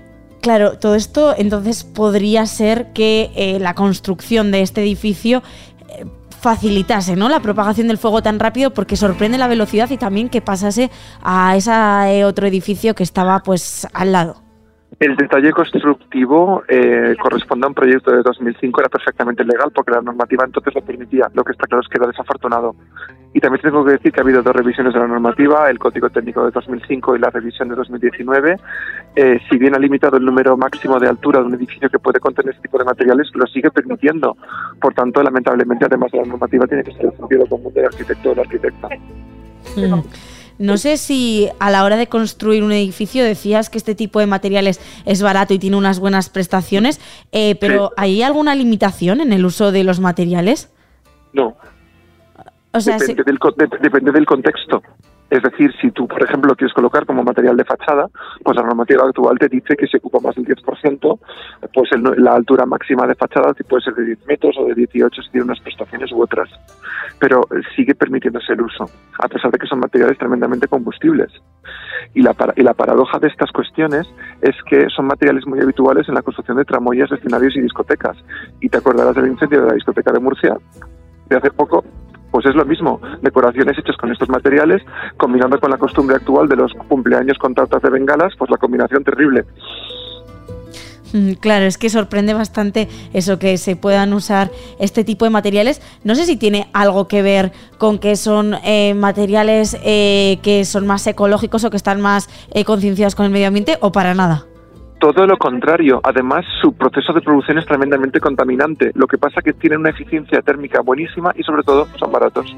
claro, 0.45 0.77
todo 0.77 0.93
esto 0.93 1.33
entonces 1.35 1.83
podría 1.83 2.45
ser 2.45 2.93
que 2.93 3.31
eh, 3.35 3.57
la 3.59 3.73
construcción 3.73 4.51
de 4.51 4.61
este 4.61 4.83
edificio 4.83 5.41
eh, 5.89 6.05
facilitase 6.39 7.15
¿no? 7.15 7.29
la 7.29 7.39
propagación 7.39 7.87
del 7.87 7.97
fuego 7.97 8.21
tan 8.21 8.39
rápido 8.39 8.71
porque 8.71 8.95
sorprende 8.95 9.39
la 9.39 9.47
velocidad 9.47 9.89
y 9.89 9.97
también 9.97 10.29
que 10.29 10.41
pasase 10.41 10.91
a 11.23 11.55
ese 11.57 12.25
otro 12.25 12.45
edificio 12.45 12.93
que 12.93 13.01
estaba 13.01 13.41
pues 13.41 13.87
al 13.91 14.11
lado. 14.11 14.44
El 14.97 15.17
detalle 15.17 15.51
constructivo 15.51 16.63
eh, 16.69 17.15
corresponde 17.21 17.65
a 17.65 17.67
un 17.67 17.73
proyecto 17.73 18.11
de 18.11 18.23
2005, 18.23 18.79
era 18.79 18.89
perfectamente 18.89 19.43
legal 19.43 19.69
porque 19.73 19.91
la 19.91 20.01
normativa 20.01 20.45
entonces 20.45 20.73
lo 20.73 20.81
permitía. 20.81 21.29
Lo 21.33 21.43
que 21.43 21.51
está 21.51 21.67
claro 21.67 21.81
es 21.81 21.89
que 21.89 21.97
era 21.97 22.07
desafortunado. 22.07 22.75
Y 23.33 23.41
también 23.41 23.61
tengo 23.61 23.83
que 23.83 23.91
decir 23.91 24.13
que 24.13 24.21
ha 24.21 24.23
habido 24.23 24.41
dos 24.41 24.55
revisiones 24.55 24.93
de 24.93 24.99
la 25.01 25.07
normativa, 25.07 25.69
el 25.69 25.79
Código 25.79 26.09
Técnico 26.09 26.45
de 26.45 26.51
2005 26.51 27.17
y 27.17 27.19
la 27.19 27.29
revisión 27.29 27.67
de 27.67 27.75
2019. 27.75 28.57
Eh, 29.17 29.39
si 29.49 29.57
bien 29.57 29.75
ha 29.75 29.79
limitado 29.79 30.15
el 30.15 30.23
número 30.23 30.55
máximo 30.55 30.97
de 30.97 31.09
altura 31.09 31.41
de 31.41 31.47
un 31.47 31.55
edificio 31.55 31.89
que 31.89 31.99
puede 31.99 32.21
contener 32.21 32.51
este 32.55 32.69
tipo 32.69 32.77
de 32.77 32.85
materiales, 32.85 33.29
lo 33.33 33.45
sigue 33.47 33.71
permitiendo. 33.71 34.37
Por 34.79 34.93
tanto, 34.93 35.21
lamentablemente, 35.21 35.83
además 35.83 36.09
de 36.13 36.19
la 36.19 36.25
normativa, 36.25 36.65
tiene 36.67 36.83
que 36.85 36.93
ser 36.93 37.07
el 37.07 37.17
sentido 37.17 37.45
común 37.47 37.73
del 37.73 37.85
arquitecto 37.85 38.31
o 38.31 38.35
la 38.35 38.43
arquitecta. 38.43 38.87
Hmm. 39.75 40.01
No 40.57 40.77
sé 40.77 40.97
si 40.97 41.49
a 41.59 41.69
la 41.69 41.83
hora 41.83 41.97
de 41.97 42.07
construir 42.07 42.63
un 42.63 42.71
edificio 42.71 43.23
decías 43.23 43.69
que 43.69 43.77
este 43.77 43.93
tipo 43.95 44.19
de 44.19 44.25
materiales 44.25 44.79
es 45.05 45.21
barato 45.21 45.53
y 45.53 45.59
tiene 45.59 45.75
unas 45.75 45.99
buenas 45.99 46.29
prestaciones, 46.29 47.01
eh, 47.31 47.55
pero 47.55 47.87
Sí. 47.89 47.93
¿hay 47.97 48.23
alguna 48.23 48.55
limitación 48.55 49.19
en 49.21 49.33
el 49.33 49.45
uso 49.45 49.71
de 49.71 49.83
los 49.83 49.99
materiales? 49.99 50.69
No, 51.33 51.57
O 52.73 52.79
sea, 52.79 52.97
del, 52.97 53.39
depende 53.81 54.11
del 54.11 54.25
contexto. 54.25 54.81
Es 55.29 55.41
decir, 55.41 55.73
si 55.81 55.89
tú, 55.91 56.07
por 56.07 56.23
ejemplo, 56.23 56.49
lo 56.49 56.55
quieres 56.55 56.73
colocar 56.73 57.05
como 57.05 57.23
material 57.23 57.57
de 57.57 57.65
fachada, 57.65 58.07
pues 58.43 58.55
la 58.55 58.61
normativa 58.63 59.03
actual 59.03 59.39
te 59.39 59.47
dice 59.49 59.75
que 59.75 59.87
si 59.87 59.97
ocupa 59.97 60.19
más 60.19 60.35
del 60.35 60.45
10%, 60.45 61.19
pues 61.73 61.91
el- 61.93 62.23
la 62.23 62.33
altura 62.35 62.65
máxima 62.67 63.07
de 63.07 63.15
fachada 63.15 63.53
puede 63.67 63.83
ser 63.83 63.95
de 63.95 64.05
10 64.05 64.25
metros 64.27 64.55
o 64.59 64.65
de 64.65 64.75
18 64.75 65.21
si 65.23 65.31
tiene 65.31 65.45
unas 65.45 65.59
prestaciones 65.61 66.11
u 66.11 66.21
otras. 66.21 66.47
Pero 67.19 67.41
eh, 67.51 67.61
sigue 67.75 67.95
permitiéndose 67.95 68.53
el 68.53 68.61
uso, 68.61 68.85
a 69.19 69.27
pesar 69.27 69.51
de 69.51 69.57
que 69.57 69.65
son 69.67 69.79
materiales 69.79 70.17
tremendamente 70.17 70.67
combustibles. 70.67 71.31
Y 72.13 72.21
la, 72.21 72.35
y 72.55 72.61
la 72.61 72.73
paradoja 72.75 73.17
de 73.19 73.27
estas 73.27 73.51
cuestiones 73.51 74.07
es 74.41 74.55
que 74.69 74.87
son 74.95 75.07
materiales 75.07 75.45
muy 75.47 75.59
habituales 75.59 76.07
en 76.07 76.15
la 76.15 76.21
construcción 76.21 76.57
de 76.57 76.65
tramoyas, 76.65 77.11
escenarios 77.11 77.55
y 77.55 77.61
discotecas. 77.61 78.15
Y 78.61 78.69
te 78.69 78.77
acordarás 78.77 79.15
del 79.15 79.27
incendio 79.27 79.61
de 79.61 79.67
la 79.69 79.73
discoteca 79.73 80.11
de 80.11 80.19
Murcia 80.19 80.55
de 81.29 81.35
hace 81.37 81.49
poco, 81.49 81.83
pues 82.35 82.47
es 82.47 82.55
lo 82.55 82.65
mismo, 82.65 82.99
decoraciones 83.21 83.77
hechas 83.77 83.95
con 83.95 84.11
estos 84.11 84.27
materiales, 84.27 84.81
combinando 85.15 85.57
con 85.57 85.71
la 85.71 85.77
costumbre 85.77 86.17
actual 86.17 86.49
de 86.49 86.57
los 86.57 86.73
cumpleaños 86.89 87.37
con 87.37 87.55
tartas 87.55 87.81
de 87.81 87.89
bengalas, 87.89 88.33
pues 88.37 88.51
la 88.51 88.57
combinación 88.57 89.05
terrible. 89.05 89.45
Mm, 91.13 91.35
Claro, 91.39 91.63
es 91.63 91.77
que 91.77 91.89
sorprende 91.89 92.33
bastante 92.33 92.89
eso 93.13 93.39
que 93.39 93.57
se 93.57 93.77
puedan 93.77 94.11
usar 94.11 94.51
este 94.79 95.05
tipo 95.05 95.23
de 95.23 95.31
materiales. 95.31 95.81
No 96.03 96.13
sé 96.13 96.25
si 96.25 96.35
tiene 96.35 96.67
algo 96.73 97.07
que 97.07 97.21
ver 97.21 97.53
con 97.77 97.99
que 97.99 98.17
son 98.17 98.55
eh, 98.65 98.93
materiales 98.95 99.77
eh, 99.85 100.39
que 100.43 100.65
son 100.65 100.85
más 100.85 101.07
ecológicos 101.07 101.63
o 101.63 101.69
que 101.69 101.77
están 101.77 102.01
más 102.01 102.27
eh, 102.53 102.65
concienciados 102.65 103.15
con 103.15 103.27
el 103.27 103.31
medio 103.31 103.47
ambiente 103.47 103.77
o 103.79 103.93
para 103.93 104.13
nada. 104.13 104.45
Todo 104.99 105.27
lo 105.27 105.37
contrario, 105.37 105.99
además 106.03 106.45
su 106.61 106.73
proceso 106.73 107.13
de 107.13 107.21
producción 107.21 107.57
es 107.57 107.65
tremendamente 107.65 108.19
contaminante, 108.19 108.91
lo 108.95 109.07
que 109.07 109.17
pasa 109.17 109.41
que 109.41 109.53
tienen 109.53 109.79
una 109.79 109.89
eficiencia 109.89 110.41
térmica 110.41 110.81
buenísima 110.81 111.33
y 111.35 111.43
sobre 111.43 111.63
todo 111.63 111.87
son 111.97 112.11
baratos. 112.11 112.55